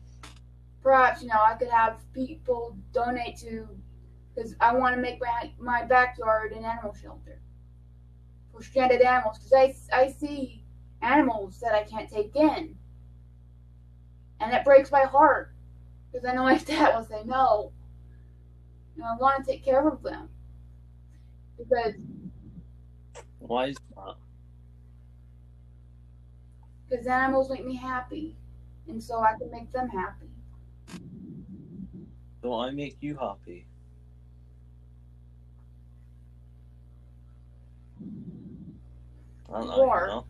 perhaps, 0.82 1.22
you 1.22 1.28
know, 1.28 1.42
I 1.44 1.54
could 1.54 1.68
have 1.68 1.98
people 2.12 2.76
donate 2.92 3.36
to, 3.38 3.68
because 4.34 4.54
I 4.60 4.74
want 4.74 4.94
to 4.94 5.00
make 5.00 5.20
my, 5.20 5.50
my 5.58 5.84
backyard 5.84 6.52
an 6.52 6.64
animal 6.64 6.94
shelter 6.94 7.40
for 8.52 8.62
stranded 8.62 9.00
animals, 9.00 9.38
because 9.38 9.88
I, 9.92 10.00
I 10.00 10.10
see 10.12 10.62
animals 11.02 11.58
that 11.60 11.74
I 11.74 11.82
can't 11.82 12.08
take 12.08 12.36
in. 12.36 12.76
And 14.40 14.52
it 14.52 14.64
breaks 14.64 14.92
my 14.92 15.02
heart, 15.02 15.52
because 16.12 16.26
I 16.26 16.34
know 16.34 16.44
my 16.44 16.58
dad 16.58 16.94
will 16.94 17.04
say 17.04 17.22
no. 17.24 17.72
You 18.94 19.02
know, 19.02 19.08
I 19.08 19.16
want 19.16 19.44
to 19.44 19.50
take 19.50 19.64
care 19.64 19.88
of 19.88 20.02
them. 20.02 20.28
Because 21.58 21.94
Why 23.38 23.66
is 23.66 23.76
that? 23.96 24.14
because 26.88 27.06
animals 27.06 27.50
make 27.50 27.64
me 27.64 27.74
happy, 27.74 28.36
and 28.88 29.02
so 29.02 29.20
I 29.20 29.36
can 29.38 29.50
make 29.50 29.72
them 29.72 29.88
happy. 29.88 30.26
Don't 32.42 32.60
I 32.60 32.70
make 32.70 32.96
you 33.00 33.16
happy? 33.16 33.66
I 39.52 39.58
don't 39.58 39.68
know, 39.68 39.88
are. 39.88 40.02
you 40.02 40.06
know. 40.12 40.26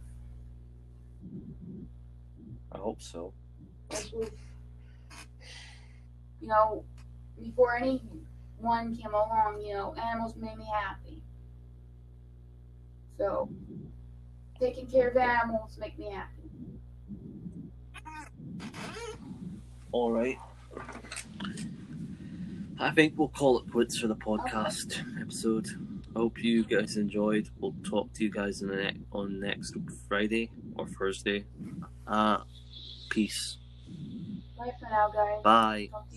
I 2.73 2.79
hope 2.79 3.03
so. 3.03 3.33
You 6.41 6.49
know, 6.49 6.85
before 7.43 7.79
anyone 8.59 8.97
came 8.97 9.15
along, 9.15 9.63
you 9.63 9.75
know, 9.75 9.95
animals 9.95 10.35
made 10.37 10.57
me 10.57 10.67
happy. 10.73 11.23
So, 13.19 13.49
taking 14.61 14.87
care 14.87 15.09
of 15.09 15.17
animals 15.17 15.77
make 15.79 15.99
me 15.99 16.11
happy. 16.11 16.51
All 19.93 20.13
right. 20.13 20.39
I 22.79 22.91
think 22.91 23.15
we'll 23.17 23.29
call 23.29 23.59
it 23.59 23.71
quits 23.71 23.99
for 23.99 24.07
the 24.09 24.17
podcast 24.17 25.03
episode. 25.21 25.69
I 26.15 26.19
hope 26.19 26.43
you 26.43 26.65
guys 26.65 26.97
enjoyed. 26.97 27.49
We'll 27.59 27.75
talk 27.89 28.13
to 28.15 28.25
you 28.25 28.31
guys 28.31 28.61
in 28.61 28.69
the 28.69 28.77
ne- 28.77 29.01
on 29.13 29.41
next 29.41 29.75
Friday 30.09 30.51
or 30.77 30.87
Thursday. 30.87 31.47
Uh, 32.07 32.39
peace. 33.09 33.57
Bye 34.59 34.73
for 34.79 34.89
now, 34.91 35.09
guys. 35.09 35.43
Bye. 35.43 35.89
Talk 35.91 36.09
to 36.09 36.11
you 36.11 36.15